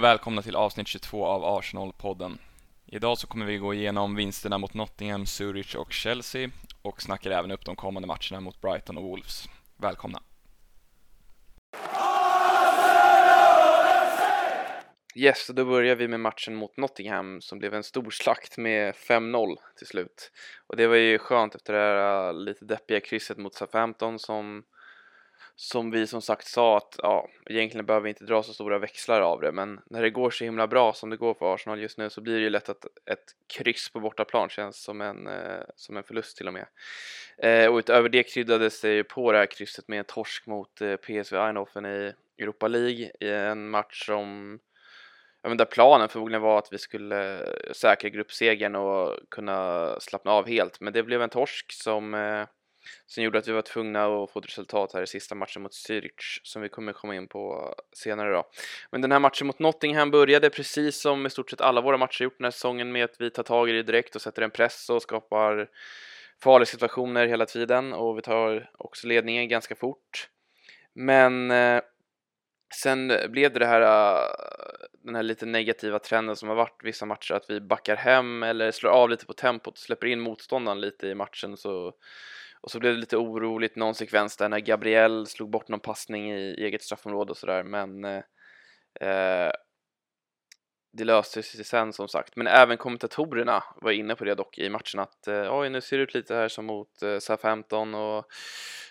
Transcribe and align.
och 0.00 0.04
välkomna 0.04 0.42
till 0.42 0.56
avsnitt 0.56 0.88
22 0.88 1.26
av 1.26 1.44
Arsenal-podden. 1.44 2.38
Idag 2.86 3.18
så 3.18 3.26
kommer 3.26 3.46
vi 3.46 3.56
gå 3.56 3.74
igenom 3.74 4.14
vinsterna 4.14 4.58
mot 4.58 4.74
Nottingham, 4.74 5.26
Zurich 5.26 5.76
och 5.76 5.92
Chelsea 5.92 6.50
och 6.82 7.02
snackar 7.02 7.30
även 7.30 7.50
upp 7.50 7.64
de 7.64 7.76
kommande 7.76 8.06
matcherna 8.06 8.40
mot 8.40 8.60
Brighton 8.60 8.96
och 8.96 9.02
Wolves. 9.02 9.48
Välkomna! 9.76 10.22
Yes, 15.14 15.50
då 15.54 15.64
börjar 15.64 15.96
vi 15.96 16.08
med 16.08 16.20
matchen 16.20 16.54
mot 16.54 16.76
Nottingham 16.76 17.40
som 17.40 17.58
blev 17.58 17.74
en 17.74 17.84
stor 17.84 18.10
slakt 18.10 18.58
med 18.58 18.94
5-0 18.94 19.56
till 19.76 19.86
slut. 19.86 20.30
Och 20.66 20.76
det 20.76 20.86
var 20.86 20.96
ju 20.96 21.18
skönt 21.18 21.54
efter 21.54 21.72
det 21.72 21.78
här 21.78 22.32
lite 22.32 22.64
deppiga 22.64 23.00
krysset 23.00 23.38
mot 23.38 23.54
Southampton 23.54 24.18
som 24.18 24.62
som 25.60 25.90
vi 25.90 26.06
som 26.06 26.22
sagt 26.22 26.46
sa 26.46 26.76
att 26.76 26.96
ja, 26.98 27.28
egentligen 27.46 27.86
behöver 27.86 28.04
vi 28.04 28.08
inte 28.08 28.24
dra 28.24 28.42
så 28.42 28.52
stora 28.52 28.78
växlar 28.78 29.20
av 29.20 29.40
det 29.40 29.52
men 29.52 29.80
när 29.90 30.02
det 30.02 30.10
går 30.10 30.30
så 30.30 30.44
himla 30.44 30.66
bra 30.66 30.92
som 30.92 31.10
det 31.10 31.16
går 31.16 31.34
för 31.34 31.54
Arsenal 31.54 31.80
just 31.80 31.98
nu 31.98 32.10
så 32.10 32.20
blir 32.20 32.34
det 32.34 32.40
ju 32.40 32.50
lätt 32.50 32.68
att 32.68 32.84
ett 33.10 33.24
kryss 33.46 33.92
på 33.92 34.00
bortaplan 34.00 34.48
känns 34.48 34.82
som 34.82 35.00
en, 35.00 35.26
eh, 35.26 35.60
som 35.76 35.96
en 35.96 36.02
förlust 36.02 36.36
till 36.36 36.46
och 36.46 36.54
med. 36.54 36.66
Eh, 37.38 37.70
och 37.70 37.78
utöver 37.78 38.08
det 38.08 38.22
kryddades 38.22 38.80
det 38.80 38.92
ju 38.92 39.04
på 39.04 39.32
det 39.32 39.38
här 39.38 39.46
krysset 39.46 39.88
med 39.88 39.98
en 39.98 40.04
torsk 40.04 40.46
mot 40.46 40.80
eh, 40.80 40.96
PSV 40.96 41.36
Eindhoven 41.36 41.86
i 41.86 42.12
Europa 42.38 42.68
League 42.68 43.10
i 43.20 43.30
en 43.30 43.70
match 43.70 44.06
som 44.06 44.58
ja, 45.42 45.48
men 45.48 45.58
där 45.58 45.64
planen 45.64 46.08
förmodligen 46.08 46.42
var 46.42 46.58
att 46.58 46.72
vi 46.72 46.78
skulle 46.78 47.40
eh, 47.40 47.72
säkra 47.72 48.08
gruppsegern 48.08 48.76
och 48.76 49.18
kunna 49.30 50.00
slappna 50.00 50.32
av 50.32 50.48
helt 50.48 50.80
men 50.80 50.92
det 50.92 51.02
blev 51.02 51.22
en 51.22 51.30
torsk 51.30 51.72
som 51.72 52.14
eh, 52.14 52.46
som 53.06 53.24
gjorde 53.24 53.38
att 53.38 53.48
vi 53.48 53.52
var 53.52 53.62
tvungna 53.62 54.04
att 54.04 54.30
få 54.30 54.38
ett 54.38 54.46
resultat 54.46 54.92
här 54.92 55.02
i 55.02 55.06
sista 55.06 55.34
matchen 55.34 55.62
mot 55.62 55.72
Zürich 55.72 56.40
som 56.42 56.62
vi 56.62 56.68
kommer 56.68 56.92
komma 56.92 57.14
in 57.14 57.28
på 57.28 57.74
senare 57.92 58.32
då. 58.32 58.50
Men 58.90 59.00
den 59.00 59.12
här 59.12 59.18
matchen 59.18 59.46
mot 59.46 59.58
Nottingham 59.58 60.10
började 60.10 60.50
precis 60.50 61.00
som 61.00 61.26
i 61.26 61.30
stort 61.30 61.50
sett 61.50 61.60
alla 61.60 61.80
våra 61.80 61.96
matcher 61.96 62.24
gjort 62.24 62.38
den 62.38 62.44
här 62.44 62.50
säsongen 62.50 62.92
med 62.92 63.04
att 63.04 63.20
vi 63.20 63.30
tar 63.30 63.42
tag 63.42 63.70
i 63.70 63.72
det 63.72 63.82
direkt 63.82 64.16
och 64.16 64.22
sätter 64.22 64.42
en 64.42 64.50
press 64.50 64.90
och 64.90 65.02
skapar 65.02 65.68
farliga 66.42 66.66
situationer 66.66 67.26
hela 67.26 67.46
tiden 67.46 67.92
och 67.92 68.18
vi 68.18 68.22
tar 68.22 68.70
också 68.78 69.06
ledningen 69.06 69.48
ganska 69.48 69.74
fort. 69.74 70.28
Men 70.94 71.50
eh, 71.50 71.80
sen 72.74 73.12
blev 73.28 73.52
det 73.52 73.58
det 73.58 73.66
här, 73.66 73.80
eh, 73.80 74.28
den 75.04 75.14
här 75.14 75.22
lite 75.22 75.46
negativa 75.46 75.98
trenden 75.98 76.36
som 76.36 76.48
har 76.48 76.56
varit 76.56 76.80
vissa 76.84 77.06
matcher 77.06 77.34
att 77.34 77.50
vi 77.50 77.60
backar 77.60 77.96
hem 77.96 78.42
eller 78.42 78.70
slår 78.70 78.90
av 78.90 79.10
lite 79.10 79.26
på 79.26 79.32
tempot 79.32 79.74
och 79.74 79.78
släpper 79.78 80.06
in 80.06 80.20
motståndaren 80.20 80.80
lite 80.80 81.06
i 81.06 81.14
matchen 81.14 81.56
så 81.56 81.92
och 82.60 82.70
så 82.70 82.78
blev 82.78 82.92
det 82.92 83.00
lite 83.00 83.16
oroligt 83.16 83.76
någon 83.76 83.94
sekvens 83.94 84.36
där 84.36 84.48
när 84.48 84.60
Gabriel 84.60 85.26
slog 85.26 85.50
bort 85.50 85.68
någon 85.68 85.80
passning 85.80 86.32
i 86.32 86.54
eget 86.58 86.82
straffområde 86.82 87.30
och 87.30 87.36
sådär 87.36 87.62
men 87.62 88.04
eh, 88.04 88.22
eh 89.00 89.52
det 90.92 91.04
löste 91.04 91.42
sig 91.42 91.64
sen 91.64 91.92
som 91.92 92.08
sagt. 92.08 92.36
Men 92.36 92.46
även 92.46 92.76
kommentatorerna 92.76 93.62
var 93.76 93.90
inne 93.90 94.14
på 94.14 94.24
det 94.24 94.34
dock 94.34 94.58
i 94.58 94.68
matchen 94.68 95.00
att 95.00 95.28
eh, 95.28 95.58
oj 95.58 95.70
nu 95.70 95.80
ser 95.80 95.96
det 95.96 96.02
ut 96.02 96.14
lite 96.14 96.34
här 96.34 96.48
som 96.48 96.66
mot 96.66 97.02
eh, 97.02 97.16
SA-15 97.20 97.96
och 97.96 98.26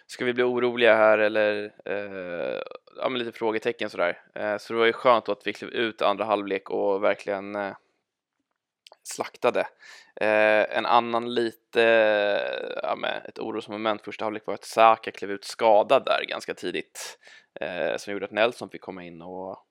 ska 0.07 0.25
vi 0.25 0.33
bli 0.33 0.43
oroliga 0.43 0.95
här 0.95 1.17
eller 1.17 1.73
eh, 1.85 2.61
ja 2.97 3.09
men 3.09 3.19
lite 3.19 3.31
frågetecken 3.31 3.89
sådär. 3.89 4.21
Eh, 4.35 4.57
så 4.57 4.73
det 4.73 4.79
var 4.79 4.85
ju 4.85 4.93
skönt 4.93 5.25
då 5.25 5.31
att 5.31 5.47
vi 5.47 5.53
klev 5.53 5.71
ut 5.71 6.01
andra 6.01 6.25
halvlek 6.25 6.69
och 6.69 7.03
verkligen 7.03 7.55
eh, 7.55 7.75
slaktade. 9.03 9.59
Eh, 10.21 10.77
en 10.77 10.85
annan 10.85 11.33
lite, 11.33 11.81
ja, 12.83 12.95
med 12.95 13.25
ett 13.27 13.39
orosmoment 13.39 14.01
första 14.01 14.25
halvlek 14.25 14.47
var 14.47 14.53
att 14.53 14.65
Saka 14.65 15.11
klev 15.11 15.31
ut 15.31 15.45
skadad 15.45 16.05
där 16.05 16.25
ganska 16.27 16.53
tidigt 16.53 17.19
eh, 17.61 17.97
som 17.97 18.13
gjorde 18.13 18.25
att 18.25 18.31
Nelson 18.31 18.69
fick 18.69 18.81
komma 18.81 19.03
in 19.03 19.21
och 19.21 19.65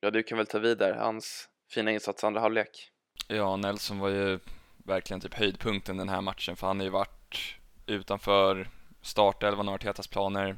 ja, 0.00 0.10
du 0.10 0.22
kan 0.22 0.38
väl 0.38 0.46
ta 0.46 0.58
vid 0.58 0.78
där, 0.78 0.92
hans 0.92 1.48
fina 1.70 1.90
insats 1.90 2.24
andra 2.24 2.40
halvlek. 2.40 2.90
Ja, 3.28 3.56
Nelson 3.56 3.98
var 3.98 4.08
ju 4.08 4.38
verkligen 4.86 5.20
typ 5.20 5.34
höjdpunkten 5.34 5.96
den 5.96 6.08
här 6.08 6.20
matchen 6.20 6.56
för 6.56 6.66
han 6.66 6.78
har 6.78 6.84
ju 6.84 6.90
varit 6.90 7.54
utanför 7.86 8.68
startelvan 9.02 9.68
och 9.68 9.74
Artetas 9.74 10.06
planer 10.06 10.56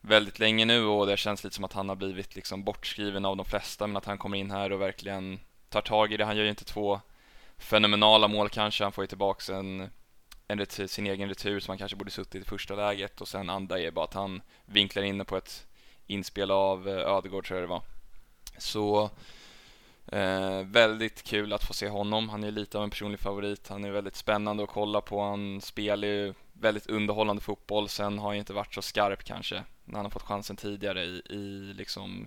väldigt 0.00 0.38
länge 0.38 0.64
nu 0.64 0.84
och 0.84 1.06
det 1.06 1.16
känns 1.16 1.44
lite 1.44 1.56
som 1.56 1.64
att 1.64 1.72
han 1.72 1.88
har 1.88 1.96
blivit 1.96 2.36
liksom 2.36 2.64
bortskriven 2.64 3.24
av 3.24 3.36
de 3.36 3.46
flesta 3.46 3.86
men 3.86 3.96
att 3.96 4.04
han 4.04 4.18
kommer 4.18 4.38
in 4.38 4.50
här 4.50 4.72
och 4.72 4.80
verkligen 4.80 5.40
tar 5.76 5.82
tag 5.82 6.12
i 6.12 6.16
det. 6.16 6.24
Han 6.24 6.36
gör 6.36 6.44
ju 6.44 6.50
inte 6.50 6.64
två 6.64 7.00
fenomenala 7.58 8.28
mål 8.28 8.48
kanske. 8.48 8.84
Han 8.84 8.92
får 8.92 9.04
ju 9.04 9.08
tillbaks 9.08 9.50
en, 9.50 9.90
en 10.48 10.58
retur, 10.58 10.86
sin 10.86 11.06
egen 11.06 11.28
retur 11.28 11.60
som 11.60 11.72
han 11.72 11.78
kanske 11.78 11.96
borde 11.96 12.10
suttit 12.10 12.42
i 12.42 12.48
första 12.48 12.74
läget 12.74 13.20
och 13.20 13.28
sen 13.28 13.50
andra 13.50 13.80
är 13.80 13.90
bara 13.90 14.04
att 14.04 14.14
han 14.14 14.42
vinklar 14.66 15.02
in 15.02 15.24
på 15.24 15.36
ett 15.36 15.66
inspel 16.06 16.50
av 16.50 16.88
eh, 16.88 16.94
Ödegård 16.94 17.46
tror 17.46 17.60
jag 17.60 17.68
det 17.68 17.72
var. 17.72 17.82
Så 18.58 19.10
eh, 20.06 20.60
väldigt 20.64 21.22
kul 21.22 21.52
att 21.52 21.64
få 21.64 21.74
se 21.74 21.88
honom. 21.88 22.28
Han 22.28 22.44
är 22.44 22.50
lite 22.50 22.78
av 22.78 22.84
en 22.84 22.90
personlig 22.90 23.20
favorit. 23.20 23.68
Han 23.68 23.84
är 23.84 23.90
väldigt 23.90 24.16
spännande 24.16 24.62
att 24.62 24.70
kolla 24.70 25.00
på. 25.00 25.22
Han 25.22 25.60
spelar 25.60 26.08
ju 26.08 26.34
väldigt 26.52 26.86
underhållande 26.86 27.42
fotboll. 27.42 27.88
Sen 27.88 28.18
har 28.18 28.28
han 28.28 28.36
inte 28.36 28.52
varit 28.52 28.74
så 28.74 28.82
skarp 28.82 29.24
kanske 29.24 29.62
när 29.84 29.96
han 29.96 30.04
har 30.04 30.10
fått 30.10 30.22
chansen 30.22 30.56
tidigare 30.56 31.04
i, 31.04 31.22
i 31.30 31.72
liksom 31.74 32.26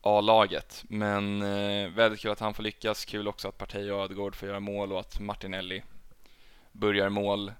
A-laget. 0.00 0.84
Men 0.88 1.42
eh, 1.42 1.88
väldigt 1.90 2.20
kul 2.20 2.30
att 2.30 2.40
han 2.40 2.54
får 2.54 2.62
lyckas. 2.62 3.04
Kul 3.04 3.28
också 3.28 3.48
att 3.48 3.58
Partey 3.58 3.90
och 3.90 4.04
Ödegård 4.04 4.36
får 4.36 4.48
göra 4.48 4.60
mål 4.60 4.92
och 4.92 5.00
att 5.00 5.20
Martinelli 5.20 5.82
börjar 6.72 7.08
mål 7.08 7.52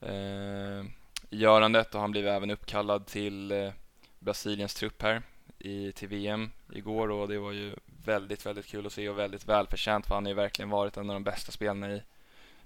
eh, 0.00 0.84
görandet 1.30 1.94
och 1.94 2.00
han 2.00 2.10
blev 2.10 2.28
även 2.28 2.50
uppkallad 2.50 3.06
till 3.06 3.52
eh, 3.52 3.70
Brasiliens 4.18 4.74
trupp 4.74 5.02
här 5.02 5.22
i, 5.58 5.92
till 5.92 6.08
VM 6.08 6.50
igår 6.72 7.10
och 7.10 7.28
det 7.28 7.38
var 7.38 7.52
ju 7.52 7.74
väldigt, 8.04 8.46
väldigt 8.46 8.66
kul 8.66 8.86
att 8.86 8.92
se 8.92 9.08
och 9.08 9.18
väldigt 9.18 9.48
välförtjänt 9.48 10.06
för 10.06 10.14
han 10.14 10.24
har 10.24 10.30
ju 10.30 10.36
verkligen 10.36 10.70
varit 10.70 10.96
en 10.96 11.10
av 11.10 11.14
de 11.14 11.24
bästa 11.24 11.52
spelarna 11.52 11.92
i 11.92 12.02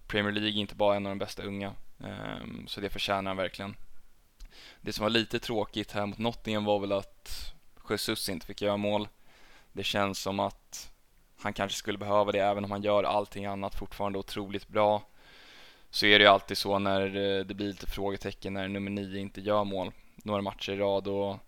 Premier 0.06 0.32
League, 0.32 0.60
inte 0.60 0.74
bara 0.74 0.96
en 0.96 1.06
av 1.06 1.10
de 1.10 1.18
bästa 1.18 1.42
unga. 1.42 1.72
Eh, 2.04 2.46
så 2.66 2.80
det 2.80 2.90
förtjänar 2.90 3.30
han 3.30 3.36
verkligen. 3.36 3.76
Det 4.80 4.92
som 4.92 5.02
var 5.02 5.10
lite 5.10 5.38
tråkigt 5.38 5.92
här 5.92 6.06
mot 6.06 6.18
Nottingham 6.18 6.64
var 6.64 6.78
väl 6.78 6.92
att 6.92 7.54
Jesus 7.92 8.28
inte 8.28 8.46
fick 8.46 8.62
göra 8.62 8.76
mål. 8.76 9.08
Det 9.72 9.84
känns 9.84 10.18
som 10.18 10.40
att 10.40 10.92
han 11.38 11.52
kanske 11.52 11.78
skulle 11.78 11.98
behöva 11.98 12.32
det 12.32 12.38
även 12.38 12.64
om 12.64 12.70
han 12.70 12.82
gör 12.82 13.04
allting 13.04 13.46
annat 13.46 13.74
fortfarande 13.74 14.18
otroligt 14.18 14.68
bra. 14.68 15.02
Så 15.90 16.06
är 16.06 16.18
det 16.18 16.24
ju 16.24 16.30
alltid 16.30 16.58
så 16.58 16.78
när 16.78 17.06
eh, 17.06 17.44
det 17.44 17.54
blir 17.54 17.66
lite 17.66 17.86
frågetecken 17.86 18.54
när 18.54 18.68
nummer 18.68 18.90
nio 18.90 19.20
inte 19.20 19.40
gör 19.40 19.64
mål 19.64 19.92
några 20.16 20.42
matcher 20.42 20.72
i 20.72 20.76
rad 20.76 21.08
och 21.08 21.38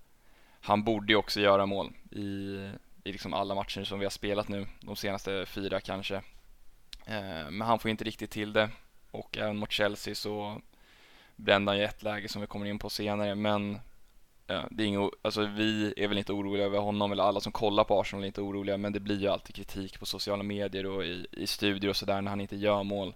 han 0.61 0.85
borde 0.85 1.13
ju 1.13 1.17
också 1.17 1.41
göra 1.41 1.67
mål 1.67 1.93
i, 2.11 2.23
i 3.05 3.13
liksom 3.13 3.35
alla 3.35 3.55
matcher 3.55 3.85
som 3.85 3.99
vi 3.99 4.05
har 4.05 4.11
spelat 4.11 4.49
nu, 4.49 4.67
de 4.81 4.97
senaste 4.97 5.47
fyra 5.47 5.81
kanske. 5.81 6.15
Eh, 7.07 7.51
men 7.51 7.61
han 7.61 7.79
får 7.79 7.91
inte 7.91 8.05
riktigt 8.05 8.31
till 8.31 8.53
det 8.53 8.71
och 9.11 9.39
även 9.39 9.57
mot 9.57 9.73
Chelsea 9.73 10.15
så 10.15 10.61
brände 11.37 11.71
han 11.71 11.79
ju 11.79 11.85
ett 11.85 12.03
läge 12.03 12.29
som 12.29 12.41
vi 12.41 12.47
kommer 12.47 12.67
in 12.67 12.79
på 12.79 12.91
senare 12.91 13.35
men 13.35 13.81
Ja, 14.47 14.69
det 14.71 14.83
är 14.83 14.87
ingen, 14.87 15.11
alltså 15.23 15.45
vi 15.47 15.95
är 15.97 16.09
väl 16.09 16.19
inte 16.19 16.33
oroliga 16.33 16.67
över 16.67 16.79
honom 16.79 17.13
eller 17.13 17.23
alla 17.23 17.41
som 17.41 17.53
kollar 17.53 17.85
på 17.85 18.01
Arsenal 18.01 18.23
är 18.23 18.27
inte 18.27 18.41
oroliga 18.41 18.77
men 18.77 18.93
det 18.93 19.01
blir 19.01 19.21
ju 19.21 19.29
alltid 19.29 19.57
kritik 19.57 20.01
på 20.01 20.07
sociala 20.07 20.43
medier 20.43 20.87
och 20.87 21.05
i, 21.05 21.27
i 21.33 21.47
studier 21.47 21.91
och 21.91 21.97
sådär 21.97 22.23
när 22.23 22.31
han 22.31 22.41
inte 22.41 22.57
gör 22.57 22.83
mål. 22.83 23.15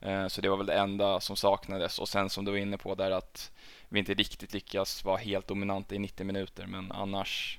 Eh, 0.00 0.26
så 0.26 0.40
det 0.40 0.48
var 0.48 0.56
väl 0.56 0.66
det 0.66 0.78
enda 0.78 1.20
som 1.20 1.36
saknades 1.36 1.98
och 1.98 2.08
sen 2.08 2.30
som 2.30 2.44
du 2.44 2.50
var 2.50 2.58
inne 2.58 2.78
på 2.78 2.94
där 2.94 3.10
att 3.10 3.52
vi 3.88 3.98
inte 3.98 4.14
riktigt 4.14 4.52
lyckas 4.52 5.04
vara 5.04 5.16
helt 5.16 5.46
dominanta 5.46 5.94
i 5.94 5.98
90 5.98 6.26
minuter 6.26 6.66
men 6.66 6.92
annars 6.92 7.58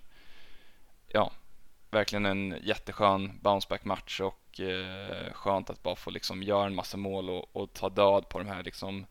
ja, 1.08 1.32
verkligen 1.92 2.26
en 2.26 2.56
jätteskön 2.64 3.40
bounceback 3.42 3.86
match 3.86 4.22
och 4.22 4.60
eh, 4.60 5.34
skönt 5.34 5.70
att 5.70 5.84
bara 5.84 5.96
få 5.96 6.10
liksom 6.10 6.44
göra 6.44 6.66
en 6.66 6.76
massa 6.76 6.98
mål 6.98 7.30
och, 7.30 7.56
och 7.56 7.74
ta 7.74 7.90
död 7.90 8.30
på 8.30 8.40
de 8.40 8.48
här 8.48 8.64
liksom 8.64 9.06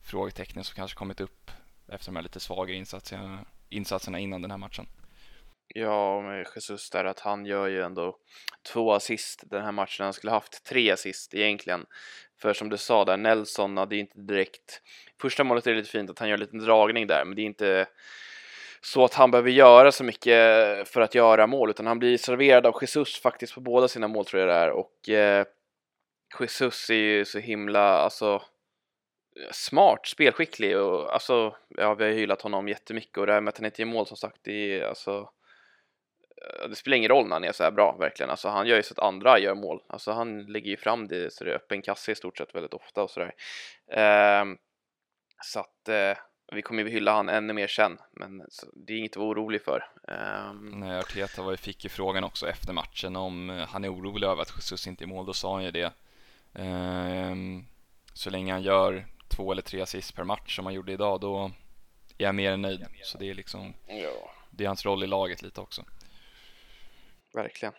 frågetecknen 0.00 0.64
som 0.64 0.74
kanske 0.74 0.98
kommit 0.98 1.20
upp 1.20 1.50
efter 1.88 2.06
de 2.06 2.16
här 2.16 2.22
lite 2.22 2.40
svagare 2.40 2.76
insatserna, 2.76 3.44
insatserna 3.72 4.18
innan 4.18 4.42
den 4.42 4.50
här 4.50 4.58
matchen. 4.58 4.86
Ja, 5.74 6.20
med 6.20 6.46
Jesus 6.54 6.90
där 6.90 7.04
att 7.04 7.20
han 7.20 7.46
gör 7.46 7.66
ju 7.66 7.82
ändå 7.82 8.16
två 8.72 8.92
assist 8.92 9.42
den 9.50 9.64
här 9.64 9.72
matchen. 9.72 10.04
Han 10.04 10.12
skulle 10.12 10.30
haft 10.30 10.64
tre 10.64 10.90
assist 10.90 11.34
egentligen. 11.34 11.86
För 12.40 12.52
som 12.52 12.68
du 12.68 12.76
sa 12.76 13.04
där, 13.04 13.16
Nelson 13.16 13.76
hade 13.76 13.94
ju 13.94 14.00
inte 14.00 14.20
direkt... 14.20 14.80
Första 15.20 15.44
målet 15.44 15.66
är 15.66 15.74
lite 15.74 15.90
fint 15.90 16.10
att 16.10 16.18
han 16.18 16.28
gör 16.28 16.34
en 16.34 16.40
liten 16.40 16.58
dragning 16.58 17.06
där, 17.06 17.24
men 17.24 17.36
det 17.36 17.42
är 17.42 17.46
inte 17.46 17.86
så 18.80 19.04
att 19.04 19.14
han 19.14 19.30
behöver 19.30 19.50
göra 19.50 19.92
så 19.92 20.04
mycket 20.04 20.88
för 20.88 21.00
att 21.00 21.14
göra 21.14 21.46
mål, 21.46 21.70
utan 21.70 21.86
han 21.86 21.98
blir 21.98 22.18
serverad 22.18 22.66
av 22.66 22.78
Jesus 22.80 23.20
faktiskt 23.20 23.54
på 23.54 23.60
båda 23.60 23.88
sina 23.88 24.08
mål 24.08 24.24
tror 24.24 24.40
jag 24.40 24.48
det 24.48 24.54
är. 24.54 24.70
Och 24.70 25.08
eh, 25.08 25.46
Jesus 26.40 26.90
är 26.90 26.94
ju 26.94 27.24
så 27.24 27.38
himla, 27.38 27.80
alltså 27.80 28.42
smart, 29.50 30.06
spelskicklig 30.06 30.78
och 30.78 31.14
alltså, 31.14 31.56
ja, 31.68 31.94
vi 31.94 32.04
har 32.04 32.10
hyllat 32.10 32.42
honom 32.42 32.68
jättemycket 32.68 33.18
och 33.18 33.26
det 33.26 33.32
här 33.32 33.40
med 33.40 33.48
att 33.48 33.58
han 33.58 33.66
inte 33.66 33.82
gör 33.82 33.86
mål 33.86 34.06
som 34.06 34.16
sagt, 34.16 34.36
det 34.42 34.80
är 34.80 34.86
alltså 34.86 35.30
eh, 36.36 36.68
det 36.68 36.76
spelar 36.76 36.96
ingen 36.96 37.08
roll 37.08 37.28
när 37.28 37.36
han 37.36 37.44
är 37.44 37.52
så 37.52 37.64
här 37.64 37.70
bra 37.70 37.96
verkligen. 37.98 38.30
Alltså 38.30 38.48
han 38.48 38.66
gör 38.66 38.76
ju 38.76 38.82
så 38.82 38.94
att 38.94 38.98
andra 38.98 39.38
gör 39.38 39.54
mål. 39.54 39.82
Alltså 39.86 40.12
han 40.12 40.46
lägger 40.46 40.70
ju 40.70 40.76
fram 40.76 41.08
det 41.08 41.32
så 41.32 41.44
det 41.44 41.50
är 41.50 41.56
öppen 41.56 41.82
kasse 41.82 42.12
i 42.12 42.14
stort 42.14 42.38
sett 42.38 42.54
väldigt 42.54 42.74
ofta 42.74 43.02
och 43.02 43.10
sådär. 43.10 43.34
Eh, 43.90 44.44
så 45.44 45.60
att 45.60 45.88
eh, 45.88 46.18
vi 46.54 46.62
kommer 46.62 46.82
ju 46.82 46.88
hylla 46.88 47.12
han 47.12 47.28
ännu 47.28 47.52
mer 47.52 47.66
sen, 47.66 47.98
men 48.10 48.42
det 48.72 48.92
är 48.92 48.98
inget 48.98 49.12
att 49.12 49.16
vara 49.16 49.28
orolig 49.28 49.62
för. 49.62 49.86
Um... 50.08 50.70
Nej, 50.80 50.98
Arteta 50.98 51.42
var 51.42 51.50
ju, 51.50 51.56
fick 51.56 51.84
ju 51.84 51.90
frågan 51.90 52.24
också 52.24 52.48
efter 52.48 52.72
matchen 52.72 53.16
om 53.16 53.50
eh, 53.50 53.66
han 53.68 53.84
är 53.84 53.94
orolig 53.94 54.26
över 54.26 54.42
att 54.42 54.56
Jesus 54.56 54.86
inte 54.86 55.04
är 55.04 55.06
i 55.06 55.08
mål, 55.08 55.26
då 55.26 55.32
sa 55.32 55.54
han 55.54 55.64
ju 55.64 55.70
det. 55.70 55.92
Um, 56.54 57.66
så 58.14 58.30
länge 58.30 58.52
han 58.52 58.62
gör 58.62 59.04
två 59.36 59.52
eller 59.52 59.62
tre 59.62 59.80
assist 59.80 60.16
per 60.16 60.24
match 60.24 60.56
som 60.56 60.66
han 60.66 60.74
gjorde 60.74 60.92
idag, 60.92 61.20
då 61.20 61.50
är 62.18 62.24
jag 62.24 62.34
mer 62.34 62.52
än 62.52 62.62
nöjd. 62.62 62.86
Så 63.02 63.18
det 63.18 63.30
är 63.30 63.34
liksom, 63.34 63.74
ja. 63.86 64.30
det 64.50 64.64
är 64.64 64.68
hans 64.68 64.84
roll 64.84 65.04
i 65.04 65.06
laget 65.06 65.42
lite 65.42 65.60
också. 65.60 65.84
Verkligen. 67.34 67.74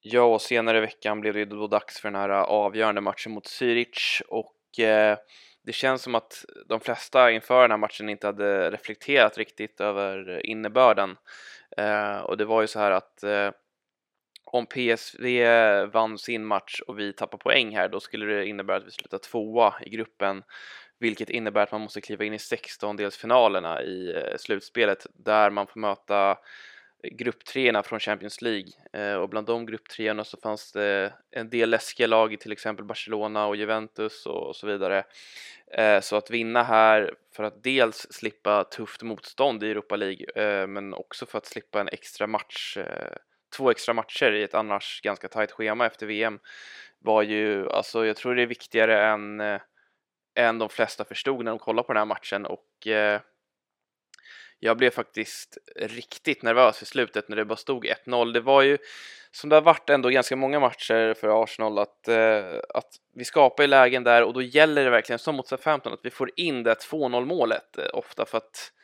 Ja, 0.00 0.22
och 0.22 0.42
senare 0.42 0.78
i 0.78 0.80
veckan 0.80 1.20
blev 1.20 1.34
det 1.34 1.40
ju 1.40 1.46
då 1.46 1.66
dags 1.66 2.00
för 2.00 2.10
den 2.10 2.20
här 2.20 2.28
avgörande 2.30 3.00
matchen 3.00 3.32
mot 3.32 3.46
Zürich 3.46 4.22
och 4.28 4.78
eh, 4.78 5.18
det 5.62 5.72
känns 5.72 6.02
som 6.02 6.14
att 6.14 6.44
de 6.68 6.80
flesta 6.80 7.30
inför 7.30 7.62
den 7.62 7.70
här 7.70 7.78
matchen 7.78 8.08
inte 8.08 8.26
hade 8.26 8.70
reflekterat 8.70 9.38
riktigt 9.38 9.80
över 9.80 10.46
innebörden. 10.46 11.16
Eh, 11.76 12.16
och 12.16 12.36
det 12.36 12.44
var 12.44 12.60
ju 12.60 12.66
så 12.66 12.78
här 12.78 12.90
att 12.90 13.22
eh, 13.22 13.50
om 14.44 14.66
PSV 14.66 15.44
vann 15.92 16.18
sin 16.18 16.44
match 16.44 16.80
och 16.80 16.98
vi 16.98 17.12
tappar 17.12 17.38
poäng 17.38 17.76
här, 17.76 17.88
då 17.88 18.00
skulle 18.00 18.26
det 18.26 18.46
innebära 18.46 18.76
att 18.76 18.86
vi 18.86 18.90
slutar 18.90 19.18
tvåa 19.18 19.74
i 19.86 19.90
gruppen, 19.90 20.42
vilket 20.98 21.30
innebär 21.30 21.62
att 21.62 21.72
man 21.72 21.80
måste 21.80 22.00
kliva 22.00 22.24
in 22.24 22.34
i 22.34 22.36
16-delsfinalerna 22.36 23.82
i 23.82 24.14
eh, 24.16 24.36
slutspelet 24.38 25.06
där 25.12 25.50
man 25.50 25.66
får 25.66 25.80
möta 25.80 26.30
eh, 26.30 27.10
grupptreorna 27.10 27.82
från 27.82 28.00
Champions 28.00 28.42
League 28.42 28.72
eh, 28.92 29.14
och 29.14 29.28
bland 29.28 29.46
de 29.46 29.66
grupptreorna 29.66 30.24
så 30.24 30.36
fanns 30.36 30.72
det 30.72 31.12
en 31.30 31.50
del 31.50 31.70
läskiga 31.70 32.06
lag 32.06 32.32
i 32.32 32.36
till 32.36 32.52
exempel 32.52 32.84
Barcelona 32.84 33.46
och 33.46 33.56
Juventus 33.56 34.26
och 34.26 34.56
så 34.56 34.66
vidare. 34.66 35.04
Så 36.02 36.16
att 36.16 36.30
vinna 36.30 36.62
här 36.62 37.14
för 37.36 37.44
att 37.44 37.62
dels 37.62 38.06
slippa 38.10 38.64
tufft 38.64 39.02
motstånd 39.02 39.64
i 39.64 39.70
Europa 39.70 39.96
League 39.96 40.66
men 40.66 40.94
också 40.94 41.26
för 41.26 41.38
att 41.38 41.46
slippa 41.46 41.80
en 41.80 41.88
extra 41.88 42.26
match 42.26 42.78
två 43.56 43.70
extra 43.70 43.94
matcher 43.94 44.32
i 44.32 44.42
ett 44.42 44.54
annars 44.54 45.00
ganska 45.00 45.28
tajt 45.28 45.52
schema 45.52 45.86
efter 45.86 46.06
VM 46.06 46.38
var 46.98 47.22
ju, 47.22 47.70
alltså 47.70 48.06
jag 48.06 48.16
tror 48.16 48.34
det 48.34 48.42
är 48.42 48.46
viktigare 48.46 49.06
än, 49.06 49.40
eh, 49.40 49.60
än 50.34 50.58
de 50.58 50.68
flesta 50.68 51.04
förstod 51.04 51.44
när 51.44 51.50
de 51.50 51.58
kollade 51.58 51.86
på 51.86 51.92
den 51.92 52.00
här 52.00 52.06
matchen 52.06 52.46
och 52.46 52.86
eh, 52.86 53.20
jag 54.58 54.76
blev 54.76 54.90
faktiskt 54.90 55.58
riktigt 55.76 56.42
nervös 56.42 56.82
i 56.82 56.86
slutet 56.86 57.28
när 57.28 57.36
det 57.36 57.44
bara 57.44 57.56
stod 57.56 57.86
1-0. 57.86 58.32
Det 58.32 58.40
var 58.40 58.62
ju 58.62 58.78
som 59.30 59.50
det 59.50 59.56
har 59.56 59.60
varit 59.62 59.90
ändå 59.90 60.08
ganska 60.08 60.36
många 60.36 60.60
matcher 60.60 61.14
för 61.14 61.42
Arsenal 61.42 61.78
att, 61.78 62.08
eh, 62.08 62.60
att 62.68 62.88
vi 63.14 63.24
skapar 63.24 63.64
i 63.64 63.66
lägen 63.66 64.04
där 64.04 64.22
och 64.22 64.32
då 64.32 64.42
gäller 64.42 64.84
det 64.84 64.90
verkligen 64.90 65.18
som 65.18 65.36
mot 65.36 65.60
15 65.60 65.92
att 65.92 66.00
vi 66.02 66.10
får 66.10 66.30
in 66.36 66.62
det 66.62 66.74
2-0 66.74 67.24
målet 67.24 67.78
eh, 67.78 67.86
ofta 67.92 68.26
för 68.26 68.38
att 68.38 68.72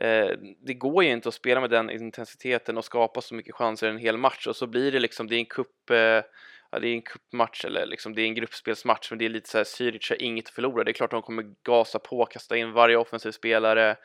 Eh, 0.00 0.30
det 0.60 0.74
går 0.74 1.04
ju 1.04 1.10
inte 1.10 1.28
att 1.28 1.34
spela 1.34 1.60
med 1.60 1.70
den 1.70 1.90
intensiteten 1.90 2.78
och 2.78 2.84
skapa 2.84 3.20
så 3.20 3.34
mycket 3.34 3.54
chanser 3.54 3.88
en 3.88 3.98
hel 3.98 4.16
match 4.16 4.46
och 4.46 4.56
så 4.56 4.66
blir 4.66 4.92
det 4.92 4.98
liksom, 4.98 5.26
det 5.26 5.36
är 5.36 5.38
en 5.38 5.46
kupp, 5.46 5.90
eh, 5.90 6.22
ja, 6.70 6.78
det 6.80 6.88
är 6.88 6.94
en 6.94 7.02
cupmatch 7.02 7.64
eller 7.64 7.86
liksom 7.86 8.14
det 8.14 8.22
är 8.22 8.26
en 8.26 8.34
gruppspelsmatch 8.34 9.10
men 9.10 9.18
det 9.18 9.24
är 9.24 9.28
lite 9.28 9.48
så 9.48 9.58
här, 9.58 9.64
Zürich 9.64 10.10
har 10.10 10.22
inget 10.22 10.46
att 10.46 10.54
förlora. 10.54 10.84
Det 10.84 10.90
är 10.90 10.92
klart 10.92 11.10
de 11.10 11.22
kommer 11.22 11.54
gasa 11.62 11.98
på, 11.98 12.26
kasta 12.26 12.56
in 12.56 12.72
varje 12.72 12.96
offensiv 12.96 13.30
spelare 13.30 13.96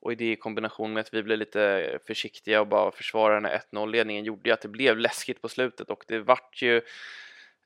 och 0.00 0.12
i 0.12 0.14
det 0.14 0.32
i 0.32 0.36
kombination 0.36 0.92
med 0.92 1.00
att 1.00 1.14
vi 1.14 1.22
blev 1.22 1.38
lite 1.38 1.98
försiktiga 2.06 2.60
och 2.60 2.66
bara 2.66 2.90
försvarade 2.90 3.36
den 3.36 3.44
här 3.44 3.60
1-0-ledningen 3.72 4.24
gjorde 4.24 4.48
ju 4.48 4.52
att 4.52 4.62
det 4.62 4.68
blev 4.68 4.98
läskigt 4.98 5.42
på 5.42 5.48
slutet 5.48 5.90
och 5.90 6.04
det 6.08 6.18
vart 6.18 6.62
ju 6.62 6.82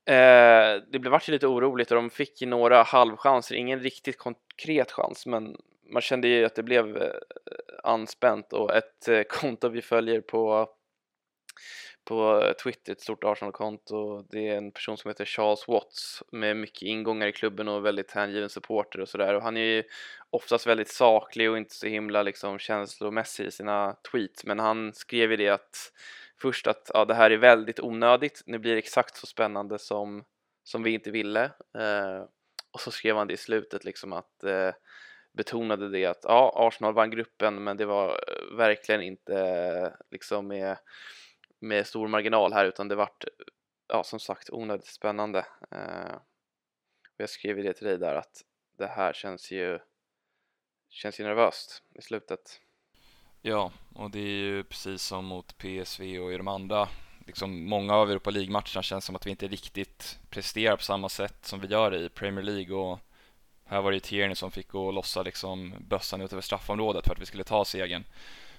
Eh, 0.07 0.83
det 0.91 0.99
blev 0.99 1.11
vart 1.11 1.29
ju 1.29 1.33
lite 1.33 1.47
oroligt 1.47 1.91
och 1.91 1.97
de 1.97 2.11
fick 2.11 2.41
ju 2.41 2.47
några 2.47 2.83
halvchanser, 2.83 3.55
ingen 3.55 3.81
riktigt 3.81 4.19
konkret 4.19 4.93
chans 4.93 5.27
men 5.27 5.57
man 5.93 6.03
kände 6.03 6.29
ju 6.29 6.45
att 6.45 6.55
det 6.55 6.63
blev 6.63 6.97
eh, 6.97 7.13
anspänt 7.83 8.53
och 8.53 8.75
ett 8.75 9.09
eh, 9.09 9.23
konto 9.29 9.69
vi 9.69 9.83
följer 9.83 10.21
på 10.21 10.69
på 12.05 12.53
Twitter, 12.63 12.93
ett 12.93 13.01
stort 13.01 13.25
Arsenal-konto. 13.25 14.23
Det 14.31 14.49
är 14.49 14.57
en 14.57 14.73
person 14.73 14.97
som 14.97 15.09
heter 15.09 15.25
Charles 15.25 15.69
Watts 15.69 16.23
med 16.33 16.57
mycket 16.57 16.83
ingångar 16.83 17.27
i 17.27 17.33
klubben 17.33 17.69
och 17.69 17.85
väldigt 17.85 18.11
hängiven 18.11 18.49
supporter 18.49 19.01
och 19.01 19.09
sådär. 19.09 19.35
Och 19.35 19.43
han 19.43 19.57
är 19.57 19.61
ju 19.61 19.83
oftast 20.31 20.67
väldigt 20.67 20.89
saklig 20.89 21.51
och 21.51 21.59
inte 21.59 21.75
så 21.75 21.87
himla 21.87 22.23
liksom 22.23 22.59
känslomässig 22.59 23.47
i 23.47 23.51
sina 23.51 23.97
tweets. 24.13 24.45
Men 24.45 24.59
han 24.59 24.93
skrev 24.93 25.31
ju 25.31 25.37
det 25.37 25.49
att 25.49 25.93
först 26.41 26.67
att 26.67 26.91
ja, 26.95 27.05
det 27.05 27.15
här 27.15 27.31
är 27.31 27.37
väldigt 27.37 27.81
onödigt. 27.81 28.43
Nu 28.47 28.59
blir 28.59 28.73
det 28.73 28.79
exakt 28.79 29.17
så 29.17 29.27
spännande 29.27 29.79
som, 29.79 30.25
som 30.65 30.83
vi 30.83 30.91
inte 30.91 31.11
ville. 31.11 31.45
Eh, 31.79 32.25
och 32.73 32.81
så 32.81 32.91
skrev 32.91 33.17
han 33.17 33.27
det 33.27 33.35
i 33.35 33.37
slutet 33.37 33.85
liksom 33.85 34.13
att 34.13 34.45
eh, 34.45 34.71
betonade 35.35 35.89
det 35.89 36.07
att 36.07 36.21
ja, 36.23 36.53
Arsenal 36.57 36.95
vann 36.95 37.11
gruppen 37.11 37.65
men 37.65 37.77
det 37.77 37.87
var 37.87 38.09
eh, 38.09 38.57
verkligen 38.57 39.03
inte 39.03 39.39
eh, 39.39 39.89
liksom 40.11 40.47
med, 40.47 40.79
med 41.59 41.87
stor 41.87 42.09
marginal 42.09 42.53
här 42.53 42.65
utan 42.65 42.89
det 42.89 42.95
vart 42.95 43.25
ja, 43.89 44.05
som 44.05 44.21
sagt 44.21 44.51
onödigt 44.51 44.87
spännande. 44.87 45.47
Eh, 45.71 46.15
och 47.15 47.21
jag 47.21 47.31
skrev 47.31 47.57
det 47.57 47.73
till 47.73 47.87
dig 47.87 47.99
där 47.99 48.15
att 48.15 48.43
det 48.79 48.87
här 48.87 49.13
känns 49.13 49.51
ju 49.51 49.79
känns 50.89 51.21
ju 51.21 51.25
nervöst 51.25 51.83
i 51.95 52.03
slutet. 52.03 52.61
Ja, 53.43 53.73
och 53.95 54.11
det 54.11 54.19
är 54.19 54.37
ju 54.37 54.65
precis 54.65 55.03
som 55.03 55.25
mot 55.25 55.59
PSV 55.59 56.19
och 56.19 56.33
i 56.33 56.37
de 56.37 56.49
andra 56.49 56.89
liksom 57.27 57.65
många 57.65 57.95
av 57.95 58.11
Europa 58.11 58.31
League-matcherna 58.31 58.83
känns 58.83 59.05
som 59.05 59.17
att 59.17 59.27
vi 59.27 59.31
inte 59.31 59.49
riktigt 59.49 60.19
presterar 60.31 60.77
på 60.77 60.83
samma 60.83 61.09
sätt 61.09 61.45
som 61.45 61.61
vi 61.61 61.67
gör 61.67 61.95
i 61.95 62.09
Premier 62.09 62.45
League 62.45 62.77
och 62.77 62.99
här 63.67 63.83
var 63.83 63.93
det 63.93 64.01
Tierney 64.01 64.35
som 64.35 64.51
fick 64.51 64.69
gå 64.69 64.87
och 64.87 64.93
lossa 64.93 65.23
liksom 65.23 65.75
bössan 65.89 66.21
ut 66.21 66.33
över 66.33 66.43
straffområdet 66.43 67.07
för 67.07 67.13
att 67.13 67.21
vi 67.21 67.27
skulle 67.27 67.45
ta 67.45 67.65
segern. 67.65 68.05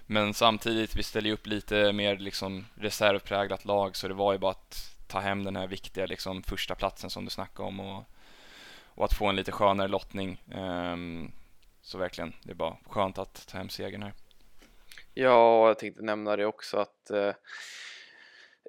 Men 0.06 0.34
samtidigt, 0.34 0.96
vi 0.96 1.04
ställer 1.04 1.28
ju 1.28 1.34
upp 1.34 1.48
lite 1.48 1.94
mer 1.94 2.18
liksom 2.18 2.66
reservpräglat 2.76 3.66
lag 3.66 3.96
så 3.96 4.08
det 4.08 4.14
var 4.14 4.34
ju 4.34 4.40
bara 4.40 4.52
att 4.52 4.98
ta 5.08 5.20
hem 5.20 5.44
den 5.44 5.56
här 5.56 5.68
viktiga 5.68 6.06
liksom 6.06 6.44
första 6.44 6.76
platsen 6.76 7.10
som 7.10 7.26
du 7.26 7.32
snackade 7.32 7.68
om 7.68 7.80
och, 7.80 8.04
och 8.86 9.06
att 9.06 9.14
få 9.14 9.26
en 9.26 9.36
lite 9.36 9.52
skönare 9.52 9.88
lottning. 9.88 10.42
Um, 10.56 11.32
så 11.82 11.98
verkligen, 11.98 12.34
det 12.44 12.52
är 12.52 12.56
bara 12.56 12.78
skönt 12.90 13.18
att 13.18 13.48
ta 13.48 13.58
hem 13.58 13.70
segern 13.70 14.04
här. 14.04 14.14
Ja, 15.14 15.68
jag 15.68 15.80
tänkte 15.80 16.02
nämna 16.02 16.36
det 16.36 16.46
också 16.46 16.78
att 16.78 17.12
uh 17.12 17.32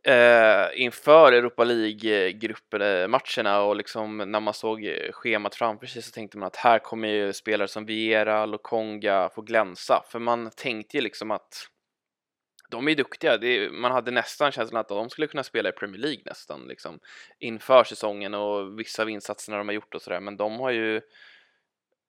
eh, 0.06 0.66
inför 0.74 1.32
Europa 1.32 1.64
League-gruppmatcherna 1.64 3.56
eh, 3.56 3.68
och 3.68 3.76
liksom 3.76 4.16
när 4.16 4.40
man 4.40 4.54
såg 4.54 4.84
eh, 4.84 5.12
schemat 5.12 5.54
framför 5.54 5.86
sig 5.86 6.02
så 6.02 6.10
tänkte 6.10 6.38
man 6.38 6.46
att 6.46 6.56
här 6.56 6.78
kommer 6.78 7.08
ju 7.08 7.32
spelare 7.32 7.68
som 7.68 7.86
Viera, 7.86 8.46
Lokonga 8.46 9.30
få 9.34 9.42
glänsa. 9.42 10.02
För 10.08 10.18
man 10.18 10.50
tänkte 10.56 10.96
ju 10.96 11.02
liksom 11.02 11.30
att 11.30 11.68
de 12.70 12.88
är 12.88 12.94
duktiga. 12.94 13.34
Är, 13.34 13.70
man 13.70 13.92
hade 13.92 14.10
nästan 14.10 14.52
känslan 14.52 14.80
att 14.80 14.88
de 14.88 15.10
skulle 15.10 15.26
kunna 15.26 15.44
spela 15.44 15.68
i 15.68 15.72
Premier 15.72 16.02
League 16.02 16.22
nästan 16.24 16.66
liksom 16.68 17.00
inför 17.38 17.84
säsongen 17.84 18.34
och 18.34 18.80
vissa 18.80 19.02
av 19.02 19.10
insatserna 19.10 19.58
de 19.58 19.68
har 19.68 19.74
gjort 19.74 19.94
och 19.94 20.02
sådär. 20.02 20.20
Men 20.20 20.36
de 20.36 20.60
har 20.60 20.70
ju 20.70 21.00